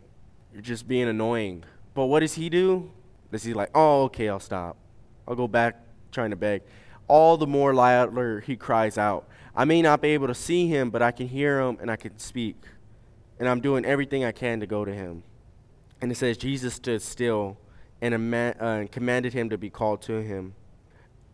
you're 0.54 0.62
just 0.62 0.88
being 0.88 1.08
annoying. 1.08 1.64
But 1.98 2.06
what 2.06 2.20
does 2.20 2.36
he 2.36 2.48
do? 2.48 2.92
Does 3.32 3.42
he 3.42 3.56
like, 3.56 3.72
oh, 3.74 4.04
okay, 4.04 4.30
I'll 4.30 4.40
stop. 4.40 4.78
I'll 5.28 5.34
go 5.34 5.48
back 5.48 5.82
trying 6.12 6.30
to 6.30 6.36
beg. 6.36 6.62
All 7.08 7.38
the 7.38 7.48
more 7.48 7.74
louder 7.74 8.40
he 8.40 8.56
cries 8.56 9.00
out. 9.00 9.28
I 9.56 9.66
may 9.66 9.82
not 9.82 10.00
be 10.00 10.10
able 10.10 10.28
to 10.28 10.36
see 10.36 10.68
him, 10.68 10.92
but 10.92 11.02
I 11.02 11.10
can 11.10 11.28
hear 11.28 11.60
him 11.60 11.80
and 11.82 11.90
I 11.90 11.96
can 11.96 12.20
speak. 12.20 12.58
And 13.40 13.50
I'm 13.50 13.62
doing 13.62 13.84
everything 13.84 14.24
I 14.24 14.32
can 14.32 14.60
to 14.60 14.68
go 14.68 14.86
to 14.86 14.94
him. 14.94 15.24
And 16.00 16.12
it 16.12 16.16
says, 16.16 16.38
Jesus 16.38 16.76
stood 16.76 17.02
still 17.02 17.58
and, 18.00 18.14
uh, 18.14 18.54
and 18.60 18.92
commanded 18.92 19.34
him 19.34 19.50
to 19.50 19.58
be 19.58 19.72
called 19.72 20.04
to 20.04 20.22
him 20.22 20.54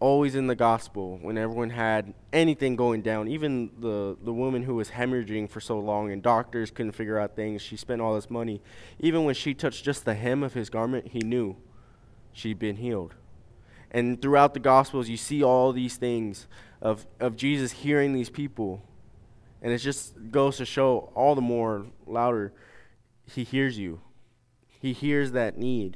always 0.04 0.36
in 0.36 0.48
the 0.48 0.56
gospel 0.56 1.18
when 1.22 1.38
everyone 1.38 1.70
had 1.70 2.14
anything 2.34 2.76
going 2.76 3.02
down. 3.02 3.30
Even 3.30 3.72
the, 3.80 4.18
the 4.22 4.34
woman 4.34 4.62
who 4.62 4.76
was 4.76 4.90
hemorrhaging 4.90 5.50
for 5.50 5.62
so 5.62 5.80
long 5.80 6.12
and 6.12 6.22
doctors 6.22 6.70
couldn't 6.70 6.92
figure 6.92 7.18
out 7.18 7.38
things, 7.38 7.62
she 7.62 7.78
spent 7.78 8.02
all 8.02 8.14
this 8.14 8.30
money. 8.30 8.62
Even 9.00 9.24
when 9.24 9.34
she 9.34 9.54
touched 9.54 9.86
just 9.86 10.04
the 10.04 10.14
hem 10.14 10.44
of 10.44 10.56
his 10.56 10.70
garment, 10.70 11.08
he 11.08 11.20
knew 11.20 11.56
she'd 12.34 12.60
been 12.60 12.76
healed. 12.76 13.16
And 13.92 14.22
throughout 14.22 14.54
the 14.54 14.60
gospels, 14.60 15.08
you 15.08 15.16
see 15.16 15.42
all 15.42 15.72
these 15.72 15.96
things 15.96 16.48
of, 16.82 17.08
of 17.22 17.38
Jesus 17.38 17.72
hearing 17.72 18.12
these 18.12 18.30
people. 18.30 18.82
And 19.62 19.72
it 19.72 19.78
just 19.78 20.32
goes 20.32 20.58
to 20.58 20.66
show 20.66 21.14
all 21.16 21.34
the 21.34 21.40
more 21.40 21.86
louder, 22.06 22.52
he 23.26 23.46
hears 23.46 23.80
you. 23.80 24.02
He 24.82 24.92
hears 24.92 25.32
that 25.32 25.58
need. 25.58 25.96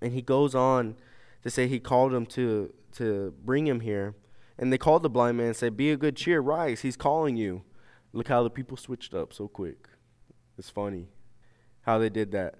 And 0.00 0.12
he 0.12 0.22
goes 0.22 0.54
on 0.54 0.94
to 1.42 1.50
say 1.50 1.66
he 1.66 1.80
called 1.80 2.14
him 2.14 2.24
to 2.26 2.72
to 2.96 3.34
bring 3.44 3.66
him 3.66 3.80
here. 3.80 4.14
And 4.58 4.72
they 4.72 4.78
called 4.78 5.02
the 5.02 5.10
blind 5.10 5.36
man 5.36 5.48
and 5.48 5.56
said, 5.56 5.76
Be 5.76 5.90
a 5.90 5.96
good 5.96 6.16
cheer, 6.16 6.40
rise, 6.40 6.80
he's 6.80 6.96
calling 6.96 7.36
you. 7.36 7.62
Look 8.12 8.28
how 8.28 8.42
the 8.42 8.50
people 8.50 8.76
switched 8.76 9.14
up 9.14 9.32
so 9.32 9.48
quick. 9.48 9.88
It's 10.58 10.70
funny 10.70 11.08
how 11.82 11.98
they 11.98 12.08
did 12.08 12.32
that. 12.32 12.56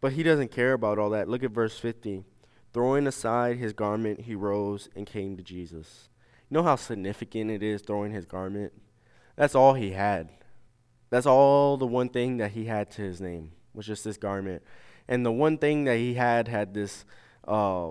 But 0.00 0.12
he 0.12 0.22
doesn't 0.22 0.50
care 0.50 0.72
about 0.72 0.98
all 0.98 1.10
that. 1.10 1.28
Look 1.28 1.44
at 1.44 1.50
verse 1.50 1.78
50. 1.78 2.24
Throwing 2.72 3.06
aside 3.06 3.58
his 3.58 3.72
garment, 3.72 4.22
he 4.22 4.34
rose 4.34 4.88
and 4.96 5.06
came 5.06 5.36
to 5.36 5.42
Jesus. 5.42 6.08
You 6.48 6.54
know 6.54 6.62
how 6.62 6.76
significant 6.76 7.50
it 7.50 7.62
is 7.62 7.82
throwing 7.82 8.12
his 8.12 8.24
garment? 8.24 8.72
That's 9.36 9.54
all 9.54 9.74
he 9.74 9.90
had. 9.90 10.30
That's 11.10 11.26
all 11.26 11.76
the 11.76 11.86
one 11.86 12.08
thing 12.08 12.38
that 12.38 12.52
he 12.52 12.64
had 12.64 12.90
to 12.92 13.02
his 13.02 13.20
name 13.20 13.52
was 13.74 13.86
just 13.86 14.04
this 14.04 14.16
garment. 14.16 14.62
And 15.08 15.26
the 15.26 15.32
one 15.32 15.58
thing 15.58 15.84
that 15.84 15.98
he 15.98 16.14
had 16.14 16.48
had 16.48 16.72
this 16.72 17.04
uh, 17.46 17.90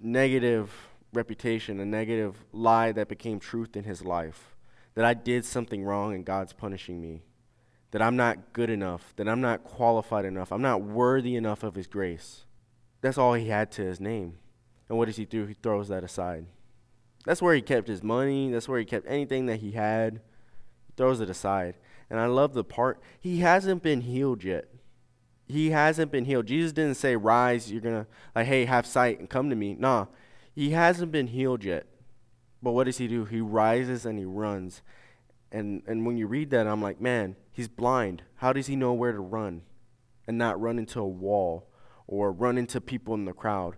negative 0.00 0.70
reputation, 1.14 1.80
a 1.80 1.84
negative 1.84 2.44
lie 2.52 2.92
that 2.92 3.08
became 3.08 3.38
truth 3.40 3.76
in 3.76 3.84
his 3.84 4.04
life. 4.04 4.54
That 4.94 5.04
I 5.04 5.14
did 5.14 5.44
something 5.44 5.84
wrong 5.84 6.14
and 6.14 6.24
God's 6.24 6.52
punishing 6.52 7.00
me. 7.00 7.22
That 7.90 8.02
I'm 8.02 8.16
not 8.16 8.52
good 8.52 8.70
enough. 8.70 9.12
That 9.16 9.28
I'm 9.28 9.40
not 9.40 9.64
qualified 9.64 10.24
enough. 10.24 10.52
I'm 10.52 10.62
not 10.62 10.82
worthy 10.82 11.36
enough 11.36 11.62
of 11.62 11.74
his 11.74 11.86
grace. 11.86 12.44
That's 13.00 13.18
all 13.18 13.34
he 13.34 13.48
had 13.48 13.70
to 13.72 13.82
his 13.82 14.00
name. 14.00 14.38
And 14.88 14.98
what 14.98 15.06
does 15.06 15.16
he 15.16 15.24
do? 15.24 15.46
He 15.46 15.54
throws 15.54 15.88
that 15.88 16.04
aside. 16.04 16.46
That's 17.24 17.42
where 17.42 17.54
he 17.54 17.62
kept 17.62 17.88
his 17.88 18.02
money. 18.02 18.50
That's 18.50 18.68
where 18.68 18.78
he 18.78 18.84
kept 18.84 19.06
anything 19.08 19.46
that 19.46 19.60
he 19.60 19.72
had. 19.72 20.20
He 20.86 20.92
throws 20.96 21.20
it 21.20 21.30
aside. 21.30 21.76
And 22.10 22.20
I 22.20 22.26
love 22.26 22.54
the 22.54 22.64
part, 22.64 23.00
he 23.18 23.38
hasn't 23.38 23.82
been 23.82 24.02
healed 24.02 24.44
yet. 24.44 24.68
He 25.46 25.70
hasn't 25.70 26.10
been 26.10 26.24
healed. 26.24 26.46
Jesus 26.46 26.72
didn't 26.72 26.96
say, 26.96 27.16
Rise, 27.16 27.70
you're 27.70 27.80
going 27.80 28.04
to, 28.04 28.06
like, 28.34 28.46
hey, 28.46 28.64
have 28.64 28.86
sight 28.86 29.18
and 29.18 29.28
come 29.28 29.50
to 29.50 29.56
me. 29.56 29.76
Nah, 29.78 30.06
he 30.54 30.70
hasn't 30.70 31.12
been 31.12 31.28
healed 31.28 31.64
yet. 31.64 31.86
But 32.62 32.72
what 32.72 32.84
does 32.84 32.98
he 32.98 33.08
do? 33.08 33.24
He 33.24 33.40
rises 33.40 34.06
and 34.06 34.18
he 34.18 34.24
runs. 34.24 34.82
And 35.52 35.82
and 35.86 36.06
when 36.06 36.16
you 36.16 36.26
read 36.26 36.50
that, 36.50 36.66
I'm 36.66 36.80
like, 36.80 37.00
man, 37.00 37.36
he's 37.52 37.68
blind. 37.68 38.22
How 38.36 38.52
does 38.52 38.66
he 38.66 38.76
know 38.76 38.92
where 38.92 39.12
to 39.12 39.20
run 39.20 39.62
and 40.26 40.38
not 40.38 40.60
run 40.60 40.78
into 40.78 41.00
a 41.00 41.06
wall 41.06 41.68
or 42.06 42.32
run 42.32 42.56
into 42.56 42.80
people 42.80 43.14
in 43.14 43.24
the 43.24 43.32
crowd? 43.32 43.76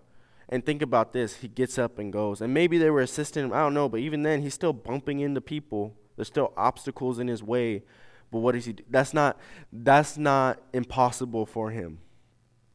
And 0.49 0.65
think 0.65 0.81
about 0.81 1.13
this. 1.13 1.37
He 1.37 1.49
gets 1.49 1.79
up 1.79 1.99
and 1.99 2.13
goes. 2.13 2.41
And 2.41 2.55
maybe 2.55 2.79
they 2.79 2.91
were 2.91 3.01
assisting 3.01 3.47
him. 3.47 3.53
I 3.53 3.59
don't 3.59 3.75
know. 3.75 3.89
But 3.89 4.01
even 4.01 4.23
then, 4.23 4.43
he's 4.43 4.55
still 4.55 4.73
bumping 4.73 5.19
into 5.19 5.41
people. 5.41 5.97
There's 6.15 6.29
still 6.29 6.53
obstacles 6.57 7.19
in 7.19 7.27
his 7.27 7.43
way. 7.43 7.83
But 8.31 8.39
what 8.39 8.53
does 8.53 8.65
he 8.65 8.75
do? 8.75 8.85
That's 8.89 9.13
not, 9.13 9.39
that's 9.73 10.17
not 10.17 10.63
impossible 10.73 11.47
for 11.47 11.71
him. 11.71 11.99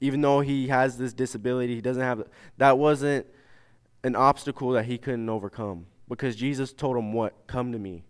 Even 0.02 0.20
though 0.22 0.42
he 0.42 0.68
has 0.68 0.98
this 0.98 1.14
disability, 1.14 1.76
he 1.76 1.82
doesn't 1.82 2.04
have, 2.04 2.24
that 2.58 2.78
wasn't 2.78 3.26
an 4.04 4.16
obstacle 4.16 4.72
that 4.72 4.86
he 4.86 4.98
couldn't 4.98 5.30
overcome 5.30 5.88
because 6.08 6.36
Jesus 6.36 6.74
told 6.74 6.98
him 6.98 7.14
what? 7.14 7.48
Come 7.48 7.72
to 7.72 7.80
me. 7.80 8.04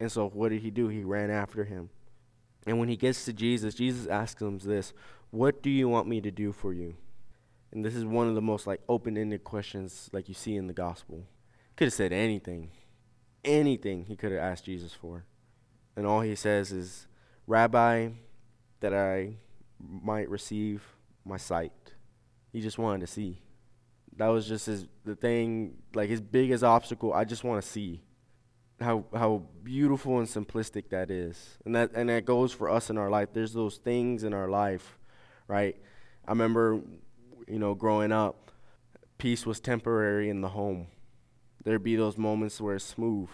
And 0.00 0.10
so 0.10 0.28
what 0.28 0.50
did 0.50 0.62
he 0.62 0.70
do? 0.70 0.88
He 0.88 1.02
ran 1.02 1.30
after 1.30 1.64
him. 1.64 1.90
And 2.66 2.78
when 2.78 2.88
he 2.88 2.96
gets 2.96 3.24
to 3.24 3.32
Jesus, 3.32 3.74
Jesus 3.74 4.06
asks 4.06 4.40
him 4.40 4.58
this, 4.58 4.92
"What 5.30 5.62
do 5.62 5.70
you 5.70 5.88
want 5.88 6.06
me 6.06 6.20
to 6.20 6.30
do 6.30 6.52
for 6.52 6.72
you?" 6.72 6.96
And 7.72 7.84
this 7.84 7.94
is 7.94 8.04
one 8.04 8.28
of 8.28 8.34
the 8.34 8.42
most 8.42 8.66
like 8.66 8.80
open-ended 8.88 9.44
questions 9.44 10.08
like 10.12 10.28
you 10.28 10.34
see 10.34 10.56
in 10.56 10.66
the 10.66 10.72
gospel. 10.72 11.26
Could 11.76 11.86
have 11.86 11.94
said 11.94 12.12
anything. 12.12 12.70
Anything 13.44 14.04
he 14.04 14.16
could 14.16 14.32
have 14.32 14.40
asked 14.40 14.64
Jesus 14.64 14.92
for. 14.92 15.24
And 15.96 16.06
all 16.06 16.20
he 16.20 16.34
says 16.34 16.72
is, 16.72 17.06
"Rabbi, 17.46 18.10
that 18.80 18.94
I 18.94 19.38
might 19.78 20.28
receive 20.28 20.96
my 21.24 21.36
sight." 21.36 21.94
He 22.52 22.60
just 22.60 22.78
wanted 22.78 23.00
to 23.00 23.06
see 23.06 23.42
that 24.18 24.28
was 24.28 24.46
just 24.46 24.66
his 24.66 24.86
the 25.04 25.16
thing 25.16 25.78
like 25.94 26.10
his 26.10 26.20
biggest 26.20 26.62
obstacle. 26.62 27.12
I 27.12 27.24
just 27.24 27.44
want 27.44 27.62
to 27.62 27.68
see 27.68 28.02
how 28.80 29.04
how 29.14 29.42
beautiful 29.62 30.18
and 30.18 30.28
simplistic 30.28 30.90
that 30.90 31.10
is. 31.10 31.58
And 31.64 31.74
that 31.74 31.92
and 31.94 32.08
that 32.08 32.24
goes 32.24 32.52
for 32.52 32.68
us 32.68 32.90
in 32.90 32.98
our 32.98 33.10
life. 33.10 33.30
There's 33.32 33.52
those 33.52 33.76
things 33.76 34.24
in 34.24 34.34
our 34.34 34.48
life 34.48 34.98
right? 35.48 35.76
I 36.26 36.30
remember 36.30 36.80
you 37.48 37.58
know 37.58 37.74
growing 37.74 38.12
up 38.12 38.52
peace 39.16 39.44
was 39.44 39.58
temporary 39.58 40.28
in 40.28 40.42
the 40.42 40.50
home. 40.50 40.86
There'd 41.64 41.82
be 41.82 41.96
those 41.96 42.16
moments 42.16 42.60
where 42.60 42.76
it's 42.76 42.84
smooth. 42.84 43.28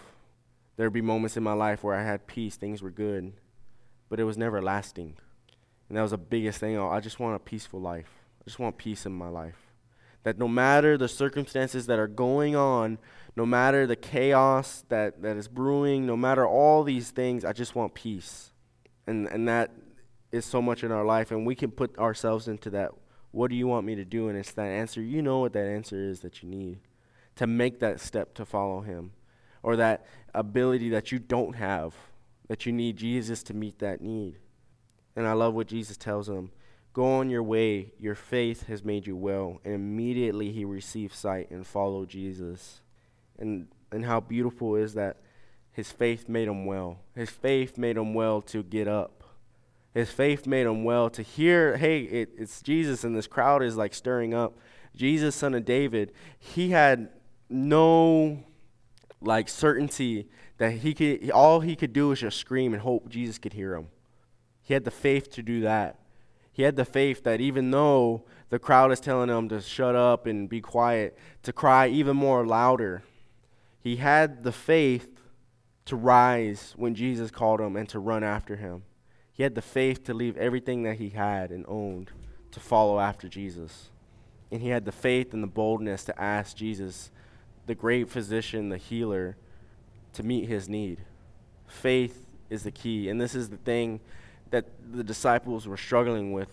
There'd 0.77 0.93
be 0.93 1.01
moments 1.01 1.37
in 1.37 1.43
my 1.43 1.53
life 1.53 1.83
where 1.83 1.95
i 1.95 2.03
had 2.03 2.27
peace 2.27 2.55
things 2.55 2.81
were 2.81 2.91
good 2.91 3.33
but 4.09 4.19
it 4.19 4.23
was 4.23 4.37
never 4.37 4.61
lasting. 4.61 5.15
And 5.89 5.97
that 5.97 6.01
was 6.01 6.11
the 6.11 6.17
biggest 6.17 6.59
thing. 6.59 6.77
I 6.79 6.99
just 6.99 7.19
want 7.19 7.35
a 7.35 7.39
peaceful 7.39 7.81
life. 7.81 8.09
I 8.39 8.43
just 8.45 8.59
want 8.59 8.77
peace 8.77 9.05
in 9.05 9.11
my 9.11 9.29
life 9.29 9.64
that 10.25 10.39
no 10.39 10.47
matter 10.47 10.97
the 10.97 11.07
circumstances 11.07 11.85
that 11.85 11.99
are 11.99 12.07
going 12.07 12.55
on, 12.55 12.97
no 13.35 13.45
matter 13.45 13.85
the 13.85 13.95
chaos 13.95 14.83
that, 14.89 15.21
that 15.21 15.37
is 15.37 15.47
brewing, 15.47 16.07
no 16.07 16.17
matter 16.17 16.47
all 16.47 16.83
these 16.83 17.11
things, 17.11 17.45
I 17.45 17.53
just 17.53 17.75
want 17.75 17.93
peace. 17.93 18.49
And, 19.05 19.27
and 19.27 19.47
that 19.47 19.69
is 20.31 20.43
so 20.43 20.63
much 20.63 20.83
in 20.83 20.91
our 20.91 21.05
life. 21.05 21.29
And 21.29 21.45
we 21.45 21.53
can 21.53 21.69
put 21.69 21.95
ourselves 21.99 22.47
into 22.47 22.71
that. 22.71 22.89
What 23.29 23.51
do 23.51 23.55
you 23.55 23.67
want 23.67 23.85
me 23.85 23.93
to 23.93 24.03
do? 24.03 24.27
And 24.27 24.35
it's 24.35 24.51
that 24.53 24.65
answer. 24.65 24.99
You 24.99 25.21
know 25.21 25.37
what 25.37 25.53
that 25.53 25.67
answer 25.67 26.09
is 26.09 26.21
that 26.21 26.41
you 26.41 26.49
need 26.49 26.79
to 27.35 27.45
make 27.45 27.79
that 27.81 27.99
step 27.99 28.33
to 28.33 28.45
follow 28.45 28.81
Him, 28.81 29.11
or 29.61 29.75
that 29.75 30.07
ability 30.33 30.89
that 30.89 31.11
you 31.11 31.19
don't 31.19 31.53
have, 31.53 31.93
that 32.47 32.65
you 32.65 32.71
need 32.71 32.97
Jesus 32.97 33.43
to 33.43 33.53
meet 33.53 33.77
that 33.77 34.01
need. 34.01 34.37
And 35.15 35.27
I 35.27 35.33
love 35.33 35.53
what 35.53 35.67
Jesus 35.67 35.97
tells 35.97 36.25
them. 36.25 36.51
Go 36.95 37.15
on 37.15 37.29
your 37.29 37.43
way, 37.43 37.91
your 37.99 38.15
faith 38.15 38.67
has 38.67 38.81
made 38.81 39.05
you 39.05 39.17
well. 39.17 39.59
And 39.65 39.73
immediately 39.73 40.53
he 40.53 40.63
received 40.63 41.13
sight 41.13 41.51
and 41.51 41.67
followed 41.67 42.07
Jesus. 42.07 42.79
And, 43.37 43.67
and 43.91 44.05
how 44.05 44.21
beautiful 44.21 44.77
is 44.77 44.93
that 44.93 45.17
his 45.73 45.91
faith 45.91 46.29
made 46.29 46.47
him 46.47 46.65
well. 46.65 46.99
His 47.13 47.29
faith 47.29 47.77
made 47.77 47.97
him 47.97 48.13
well 48.13 48.41
to 48.43 48.63
get 48.63 48.87
up. 48.87 49.25
His 49.93 50.09
faith 50.09 50.47
made 50.47 50.65
him 50.65 50.85
well 50.85 51.09
to 51.09 51.21
hear, 51.21 51.75
hey, 51.75 52.03
it, 52.03 52.29
it's 52.37 52.61
Jesus, 52.61 53.03
and 53.03 53.13
this 53.13 53.27
crowd 53.27 53.61
is 53.61 53.75
like 53.75 53.93
stirring 53.93 54.33
up. 54.33 54.57
Jesus, 54.95 55.35
son 55.35 55.53
of 55.53 55.65
David, 55.65 56.13
he 56.39 56.69
had 56.69 57.09
no 57.49 58.41
like 59.19 59.49
certainty 59.49 60.29
that 60.59 60.71
he 60.71 60.93
could 60.93 61.29
all 61.31 61.59
he 61.59 61.75
could 61.75 61.91
do 61.91 62.07
was 62.07 62.21
just 62.21 62.37
scream 62.37 62.73
and 62.73 62.81
hope 62.81 63.09
Jesus 63.09 63.37
could 63.37 63.51
hear 63.51 63.75
him. 63.75 63.87
He 64.61 64.73
had 64.73 64.85
the 64.85 64.91
faith 64.91 65.29
to 65.31 65.43
do 65.43 65.59
that. 65.61 65.99
He 66.55 66.63
had 66.63 66.77
the 66.77 66.85
faith 66.85 67.23
that 67.25 67.41
even 67.41 67.71
though 67.71 68.23
the 68.49 68.59
crowd 68.59 68.93
is 68.93 69.01
telling 69.01 69.27
him 69.27 69.49
to 69.49 69.59
shut 69.59 69.93
up 69.93 70.25
and 70.25 70.47
be 70.47 70.61
quiet, 70.61 71.17
to 71.43 71.51
cry 71.51 71.89
even 71.89 72.15
more 72.15 72.47
louder, 72.47 73.03
he 73.81 73.97
had 73.97 74.45
the 74.45 74.53
faith 74.53 75.19
to 75.83 75.97
rise 75.97 76.73
when 76.77 76.95
Jesus 76.95 77.29
called 77.29 77.59
him 77.59 77.75
and 77.75 77.89
to 77.89 77.99
run 77.99 78.23
after 78.23 78.55
him. 78.55 78.83
He 79.33 79.43
had 79.43 79.53
the 79.53 79.61
faith 79.61 80.05
to 80.05 80.13
leave 80.13 80.37
everything 80.37 80.83
that 80.83 80.95
he 80.95 81.09
had 81.09 81.51
and 81.51 81.65
owned 81.67 82.11
to 82.51 82.61
follow 82.61 83.01
after 83.01 83.27
Jesus. 83.27 83.89
And 84.49 84.61
he 84.61 84.69
had 84.69 84.85
the 84.85 84.93
faith 84.93 85.33
and 85.33 85.43
the 85.43 85.47
boldness 85.47 86.05
to 86.05 86.17
ask 86.17 86.55
Jesus, 86.55 87.11
the 87.65 87.75
great 87.75 88.09
physician, 88.09 88.69
the 88.69 88.77
healer, 88.77 89.35
to 90.13 90.23
meet 90.23 90.47
his 90.47 90.69
need. 90.69 90.99
Faith 91.67 92.27
is 92.49 92.63
the 92.63 92.71
key. 92.71 93.09
And 93.09 93.19
this 93.19 93.35
is 93.35 93.49
the 93.49 93.57
thing 93.57 93.99
that 94.55 94.65
the 94.93 95.03
disciples 95.03 95.67
were 95.67 95.75
struggling 95.75 96.31
with 96.31 96.47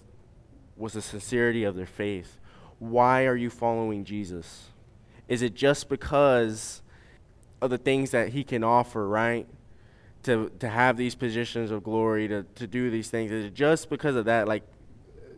was 0.76 0.94
the 0.94 1.02
sincerity 1.02 1.62
of 1.62 1.76
their 1.76 1.86
faith. 1.86 2.40
Why 2.80 3.26
are 3.26 3.36
you 3.36 3.48
following 3.48 4.04
Jesus? 4.04 4.70
Is 5.28 5.40
it 5.40 5.54
just 5.54 5.88
because 5.88 6.82
of 7.60 7.70
the 7.70 7.78
things 7.78 8.10
that 8.10 8.30
he 8.30 8.42
can 8.42 8.64
offer, 8.64 9.06
right? 9.06 9.46
To 10.24 10.50
to 10.58 10.68
have 10.68 10.96
these 10.96 11.14
positions 11.14 11.70
of 11.70 11.84
glory, 11.84 12.26
to, 12.26 12.42
to 12.56 12.66
do 12.66 12.90
these 12.90 13.08
things. 13.08 13.30
Is 13.30 13.44
it 13.44 13.54
just 13.54 13.88
because 13.88 14.16
of 14.16 14.24
that? 14.24 14.48
Like 14.48 14.64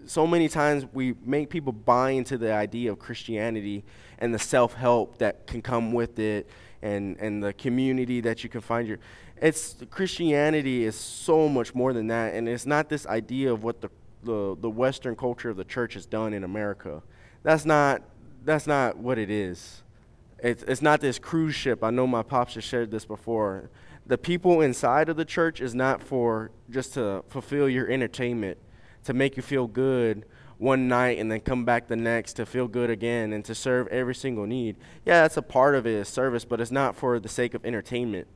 so 0.07 0.27
many 0.27 0.49
times 0.49 0.87
we 0.95 1.15
make 1.23 1.51
people 1.51 1.73
buy 1.73 2.13
into 2.13 2.39
the 2.39 2.55
idea 2.55 2.91
of 2.91 2.99
Christianity 2.99 3.85
and 4.19 4.33
the 4.33 4.39
self 4.39 4.73
help 4.73 5.19
that 5.19 5.47
can 5.47 5.61
come 5.61 5.93
with 5.93 6.19
it 6.19 6.49
and, 6.81 7.19
and 7.19 7.45
the 7.45 7.53
community 7.53 8.23
that 8.23 8.43
you 8.43 8.49
can 8.49 8.63
find 8.63 8.89
your 8.89 8.99
it's 9.41 9.77
Christianity 9.91 10.85
is 10.85 10.97
so 10.97 11.49
much 11.49 11.75
more 11.75 11.93
than 11.93 12.07
that 12.09 12.35
and 12.35 12.49
it's 12.49 12.67
not 12.67 12.89
this 12.89 13.07
idea 13.07 13.53
of 13.53 13.63
what 13.63 13.81
the, 13.81 13.91
the, 14.23 14.57
the 14.61 14.71
Western 14.71 15.17
culture 15.17 15.51
of 15.51 15.57
the 15.57 15.65
church 15.65 15.95
has 15.95 16.07
done 16.07 16.33
in 16.33 16.45
America. 16.45 17.03
That's 17.43 17.65
not 17.65 18.03
that's 18.45 18.67
not 18.67 18.99
what 18.99 19.19
it 19.19 19.31
is. 19.31 19.83
It's 20.39 20.63
it's 20.65 20.83
not 20.83 21.01
this 21.01 21.19
cruise 21.19 21.55
ship. 21.55 21.83
I 21.83 21.91
know 21.91 22.07
my 22.07 22.23
pops 22.23 22.55
has 22.55 22.65
shared 22.65 22.91
this 22.91 23.05
before. 23.05 23.71
The 24.07 24.19
people 24.19 24.61
inside 24.61 25.09
of 25.09 25.17
the 25.17 25.25
church 25.25 25.61
is 25.61 25.75
not 25.75 26.03
for 26.03 26.51
just 26.69 26.95
to 26.95 27.25
fulfill 27.29 27.69
your 27.69 27.91
entertainment, 27.91 28.59
to 29.05 29.15
make 29.15 29.37
you 29.37 29.43
feel 29.43 29.67
good 29.67 30.27
one 30.59 30.89
night 30.89 31.19
and 31.19 31.31
then 31.31 31.41
come 31.41 31.65
back 31.65 31.89
the 31.89 31.97
next 31.97 32.35
to 32.35 32.47
feel 32.47 32.69
good 32.69 32.91
again 32.91 33.33
and 33.33 33.45
to 33.45 33.55
serve 33.55 33.89
every 33.89 34.15
single 34.15 34.47
need. 34.47 34.77
Yeah, 35.05 35.23
that's 35.23 35.37
a 35.37 35.43
part 35.43 35.75
of 35.75 35.87
it 35.87 35.95
is 35.95 36.09
service, 36.09 36.45
but 36.45 36.61
it's 36.61 36.71
not 36.71 36.95
for 36.95 37.19
the 37.19 37.29
sake 37.29 37.55
of 37.55 37.65
entertainment. 37.65 38.29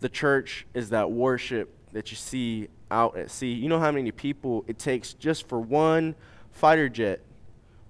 The 0.00 0.08
church 0.08 0.66
is 0.74 0.90
that 0.90 1.10
worship 1.10 1.72
that 1.92 2.10
you 2.10 2.16
see 2.16 2.68
out 2.90 3.16
at 3.16 3.30
sea. 3.30 3.52
You 3.52 3.68
know 3.68 3.80
how 3.80 3.90
many 3.90 4.12
people 4.12 4.64
it 4.66 4.78
takes 4.78 5.14
just 5.14 5.48
for 5.48 5.60
one 5.60 6.14
fighter 6.50 6.88
jet, 6.88 7.20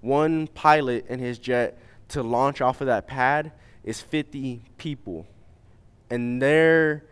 one 0.01 0.47
pilot 0.47 1.05
and 1.09 1.21
his 1.21 1.37
jet 1.37 1.77
to 2.09 2.23
launch 2.23 2.61
off 2.61 2.81
of 2.81 2.87
that 2.87 3.07
pad 3.07 3.51
is 3.83 4.01
50 4.01 4.61
people. 4.77 5.25
And 6.09 6.41
their 6.41 7.03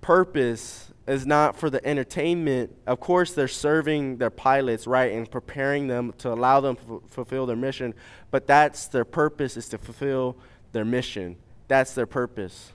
purpose 0.00 0.92
is 1.06 1.26
not 1.26 1.56
for 1.56 1.68
the 1.68 1.84
entertainment. 1.86 2.74
Of 2.86 3.00
course, 3.00 3.34
they're 3.34 3.48
serving 3.48 4.16
their 4.18 4.30
pilots, 4.30 4.86
right, 4.86 5.12
and 5.12 5.30
preparing 5.30 5.88
them 5.88 6.14
to 6.18 6.32
allow 6.32 6.60
them 6.60 6.76
to 6.76 7.02
f- 7.04 7.10
fulfill 7.10 7.46
their 7.46 7.56
mission, 7.56 7.94
but 8.30 8.46
that's 8.46 8.86
their 8.86 9.04
purpose 9.04 9.56
is 9.56 9.68
to 9.70 9.78
fulfill 9.78 10.36
their 10.72 10.84
mission. 10.84 11.36
That's 11.68 11.94
their 11.94 12.06
purpose. 12.06 12.72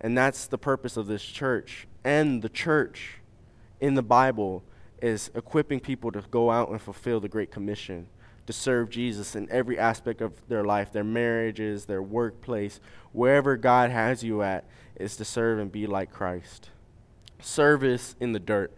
And 0.00 0.16
that's 0.16 0.46
the 0.46 0.58
purpose 0.58 0.96
of 0.96 1.06
this 1.06 1.22
church. 1.22 1.86
And 2.04 2.42
the 2.42 2.48
church 2.48 3.20
in 3.80 3.94
the 3.94 4.02
Bible 4.02 4.62
is 5.02 5.30
equipping 5.34 5.80
people 5.80 6.12
to 6.12 6.22
go 6.30 6.50
out 6.50 6.70
and 6.70 6.80
fulfill 6.80 7.20
the 7.20 7.28
Great 7.28 7.50
Commission, 7.50 8.08
to 8.46 8.52
serve 8.52 8.90
Jesus 8.90 9.34
in 9.36 9.48
every 9.50 9.78
aspect 9.78 10.20
of 10.20 10.32
their 10.48 10.64
life, 10.64 10.92
their 10.92 11.04
marriages, 11.04 11.86
their 11.86 12.02
workplace, 12.02 12.80
wherever 13.12 13.56
God 13.56 13.90
has 13.90 14.22
you 14.22 14.42
at, 14.42 14.64
is 14.96 15.16
to 15.16 15.24
serve 15.24 15.58
and 15.58 15.70
be 15.70 15.86
like 15.86 16.10
Christ 16.10 16.70
service 17.40 18.16
in 18.20 18.32
the 18.32 18.40
dirt. 18.40 18.72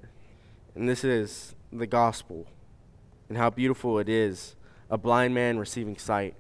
And 0.74 0.88
this 0.88 1.04
is 1.04 1.54
the 1.72 1.86
gospel 1.86 2.46
and 3.28 3.38
how 3.38 3.50
beautiful 3.50 3.98
it 3.98 4.08
is 4.08 4.56
a 4.90 4.98
blind 4.98 5.34
man 5.34 5.58
receiving 5.58 5.96
sight. 5.96 6.34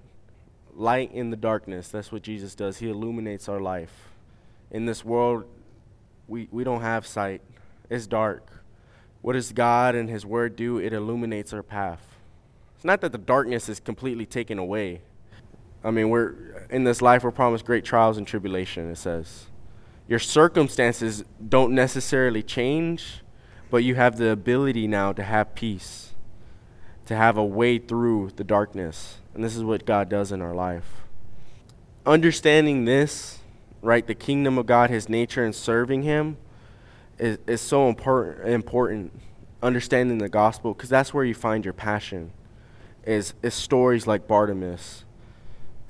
Light 0.74 1.12
in 1.12 1.30
the 1.30 1.36
darkness. 1.36 1.88
That's 1.88 2.12
what 2.12 2.22
Jesus 2.22 2.54
does. 2.54 2.78
He 2.78 2.88
illuminates 2.88 3.48
our 3.48 3.60
life. 3.60 4.09
In 4.70 4.86
this 4.86 5.04
world, 5.04 5.44
we, 6.28 6.48
we 6.50 6.64
don't 6.64 6.82
have 6.82 7.06
sight, 7.06 7.42
it's 7.88 8.06
dark. 8.06 8.64
What 9.22 9.34
does 9.34 9.52
God 9.52 9.94
and 9.94 10.08
His 10.08 10.24
Word 10.24 10.56
do? 10.56 10.78
It 10.78 10.92
illuminates 10.92 11.52
our 11.52 11.62
path. 11.62 12.00
It's 12.76 12.84
not 12.84 13.00
that 13.02 13.12
the 13.12 13.18
darkness 13.18 13.68
is 13.68 13.80
completely 13.80 14.26
taken 14.26 14.58
away. 14.58 15.02
I 15.84 15.90
mean, 15.90 16.08
we're 16.08 16.66
in 16.70 16.84
this 16.84 17.02
life, 17.02 17.24
we're 17.24 17.30
promised 17.30 17.64
great 17.64 17.84
trials 17.84 18.16
and 18.16 18.26
tribulation, 18.26 18.90
it 18.90 18.96
says 18.96 19.46
your 20.10 20.18
circumstances 20.18 21.22
don't 21.48 21.72
necessarily 21.72 22.42
change, 22.42 23.22
but 23.70 23.84
you 23.84 23.94
have 23.94 24.16
the 24.16 24.30
ability 24.30 24.88
now 24.88 25.12
to 25.12 25.22
have 25.22 25.54
peace, 25.54 26.14
to 27.06 27.14
have 27.14 27.36
a 27.36 27.44
way 27.44 27.78
through 27.78 28.32
the 28.34 28.42
darkness. 28.42 29.18
And 29.34 29.44
this 29.44 29.54
is 29.54 29.62
what 29.62 29.86
God 29.86 30.08
does 30.08 30.32
in 30.32 30.42
our 30.42 30.52
life. 30.52 31.02
Understanding 32.04 32.86
this, 32.86 33.38
right, 33.82 34.06
the 34.06 34.14
kingdom 34.14 34.58
of 34.58 34.66
God, 34.66 34.90
his 34.90 35.08
nature, 35.08 35.44
and 35.44 35.54
serving 35.54 36.02
him 36.02 36.36
is, 37.18 37.38
is 37.46 37.60
so 37.60 37.88
important, 37.88 38.48
important. 38.48 39.12
Understanding 39.62 40.18
the 40.18 40.28
gospel, 40.30 40.72
because 40.72 40.88
that's 40.88 41.12
where 41.12 41.24
you 41.24 41.34
find 41.34 41.66
your 41.66 41.74
passion, 41.74 42.32
is, 43.04 43.34
is 43.42 43.52
stories 43.52 44.06
like 44.06 44.26
Bartimaeus. 44.26 45.04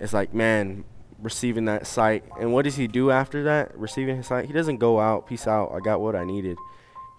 It's 0.01 0.13
like, 0.13 0.35
man, 0.35 0.85
receiving 1.23 1.67
that 1.67 1.87
sight. 1.87 2.25
And 2.41 2.53
what 2.53 2.65
does 2.65 2.77
he 2.77 2.89
do 2.89 3.13
after 3.13 3.45
that? 3.45 3.77
Receiving 3.79 4.17
his 4.17 4.27
sight? 4.27 4.47
He 4.47 4.53
doesn't 4.53 4.79
go 4.79 4.99
out, 4.99 5.29
peace 5.29 5.47
out, 5.47 5.73
I 5.73 5.79
got 5.79 6.01
what 6.01 6.17
I 6.17 6.25
needed. 6.25 6.57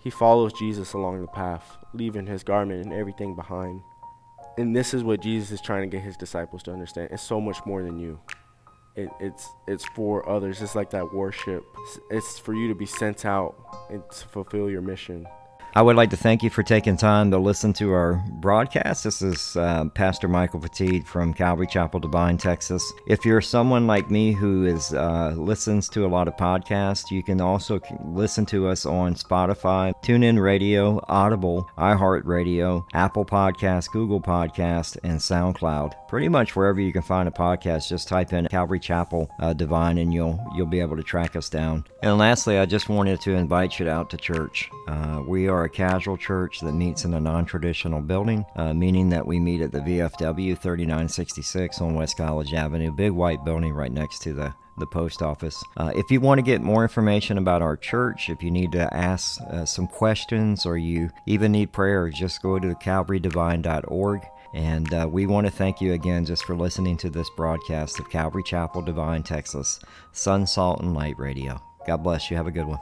He 0.03 0.09
follows 0.09 0.51
Jesus 0.51 0.93
along 0.93 1.21
the 1.21 1.27
path, 1.27 1.77
leaving 1.93 2.25
his 2.25 2.43
garment 2.43 2.83
and 2.83 2.93
everything 2.93 3.35
behind. 3.35 3.81
And 4.57 4.75
this 4.75 4.93
is 4.93 5.03
what 5.03 5.21
Jesus 5.21 5.51
is 5.51 5.61
trying 5.61 5.89
to 5.89 5.95
get 5.95 6.03
his 6.03 6.17
disciples 6.17 6.63
to 6.63 6.73
understand. 6.73 7.09
It's 7.11 7.23
so 7.23 7.39
much 7.39 7.65
more 7.65 7.83
than 7.83 7.99
you. 7.99 8.19
It, 8.95 9.09
it's 9.19 9.47
it's 9.67 9.85
for 9.95 10.27
others. 10.27 10.61
It's 10.61 10.75
like 10.75 10.89
that 10.91 11.13
worship. 11.13 11.65
It's, 12.09 12.39
for 12.39 12.53
you 12.53 12.67
to 12.67 12.75
be 12.75 12.85
sent 12.85 13.25
out 13.25 13.55
and 13.89 14.03
to 14.11 14.27
fulfill 14.27 14.69
your 14.69 14.81
mission. 14.81 15.27
I 15.73 15.81
would 15.81 15.95
like 15.95 16.09
to 16.09 16.17
thank 16.17 16.43
you 16.43 16.49
for 16.49 16.63
taking 16.63 16.97
time 16.97 17.31
to 17.31 17.37
listen 17.37 17.71
to 17.73 17.93
our 17.93 18.21
broadcast. 18.27 19.05
This 19.05 19.21
is 19.21 19.55
uh, 19.55 19.85
Pastor 19.95 20.27
Michael 20.27 20.59
Petit 20.59 20.99
from 20.99 21.33
Calvary 21.33 21.65
Chapel, 21.65 22.01
Devine, 22.01 22.37
Texas. 22.37 22.91
If 23.07 23.23
you're 23.23 23.39
someone 23.39 23.87
like 23.87 24.11
me 24.11 24.33
who 24.33 24.65
is 24.65 24.93
uh, 24.93 25.33
listens 25.37 25.87
to 25.89 26.05
a 26.05 26.09
lot 26.09 26.27
of 26.27 26.35
podcasts, 26.35 27.09
you 27.09 27.23
can 27.23 27.39
also 27.39 27.79
listen 28.03 28.45
to 28.47 28.67
us 28.67 28.85
on 28.85 29.15
Spotify, 29.15 29.93
TuneIn 30.03 30.43
Radio, 30.43 30.99
Audible, 31.07 31.69
iHeartRadio, 31.77 32.83
Apple 32.93 33.23
Podcast, 33.23 33.91
Google 33.93 34.19
Podcast, 34.19 34.97
and 35.03 35.19
SoundCloud. 35.19 35.93
Pretty 36.09 36.27
much 36.27 36.53
wherever 36.53 36.81
you 36.81 36.91
can 36.91 37.01
find 37.01 37.29
a 37.29 37.31
podcast, 37.31 37.87
just 37.87 38.09
type 38.09 38.33
in 38.33 38.45
Calvary 38.47 38.81
Chapel 38.81 39.29
uh, 39.39 39.53
Devine, 39.53 39.99
and 39.99 40.13
you'll 40.13 40.37
you'll 40.53 40.65
be 40.65 40.81
able 40.81 40.97
to 40.97 41.03
track 41.03 41.37
us 41.37 41.47
down. 41.47 41.85
And 42.03 42.17
lastly, 42.17 42.57
I 42.57 42.65
just 42.65 42.89
wanted 42.89 43.21
to 43.21 43.31
invite 43.31 43.79
you 43.79 43.87
out 43.87 44.09
to 44.09 44.17
church. 44.17 44.69
Uh, 44.89 45.23
we 45.25 45.47
are 45.47 45.60
a 45.63 45.69
casual 45.69 46.17
church 46.17 46.59
that 46.61 46.73
meets 46.73 47.05
in 47.05 47.13
a 47.13 47.19
non 47.19 47.45
traditional 47.45 48.01
building, 48.01 48.45
uh, 48.55 48.73
meaning 48.73 49.09
that 49.09 49.25
we 49.25 49.39
meet 49.39 49.61
at 49.61 49.71
the 49.71 49.79
VFW 49.79 50.57
3966 50.57 51.81
on 51.81 51.95
West 51.95 52.17
College 52.17 52.53
Avenue, 52.53 52.91
big 52.91 53.11
white 53.11 53.43
building 53.43 53.73
right 53.73 53.91
next 53.91 54.19
to 54.23 54.33
the 54.33 54.53
the 54.77 54.87
post 54.87 55.21
office. 55.21 55.63
Uh, 55.77 55.91
if 55.95 56.09
you 56.11 56.19
want 56.19 56.39
to 56.39 56.43
get 56.43 56.61
more 56.61 56.83
information 56.83 57.37
about 57.37 57.61
our 57.61 57.77
church, 57.77 58.29
if 58.29 58.41
you 58.43 58.51
need 58.51 58.71
to 58.71 58.93
ask 58.93 59.39
uh, 59.49 59.65
some 59.65 59.87
questions 59.87 60.65
or 60.65 60.77
you 60.77 61.09
even 61.27 61.51
need 61.51 61.71
prayer, 61.71 62.09
just 62.09 62.41
go 62.41 62.59
to 62.59 62.73
calvarydevine.org. 62.75 64.21
And 64.53 64.93
uh, 64.93 65.07
we 65.09 65.27
want 65.27 65.47
to 65.47 65.51
thank 65.51 65.79
you 65.79 65.93
again 65.93 66.25
just 66.25 66.43
for 66.43 66.55
listening 66.55 66.97
to 66.97 67.09
this 67.09 67.29
broadcast 67.37 67.99
of 67.99 68.09
Calvary 68.09 68.43
Chapel, 68.43 68.81
Devine, 68.81 69.23
Texas, 69.23 69.79
Son, 70.11 70.45
Salt, 70.45 70.81
and 70.81 70.93
Light 70.93 71.17
Radio. 71.17 71.61
God 71.87 71.97
bless 71.97 72.29
you. 72.29 72.37
Have 72.37 72.47
a 72.47 72.51
good 72.51 72.67
one. 72.67 72.79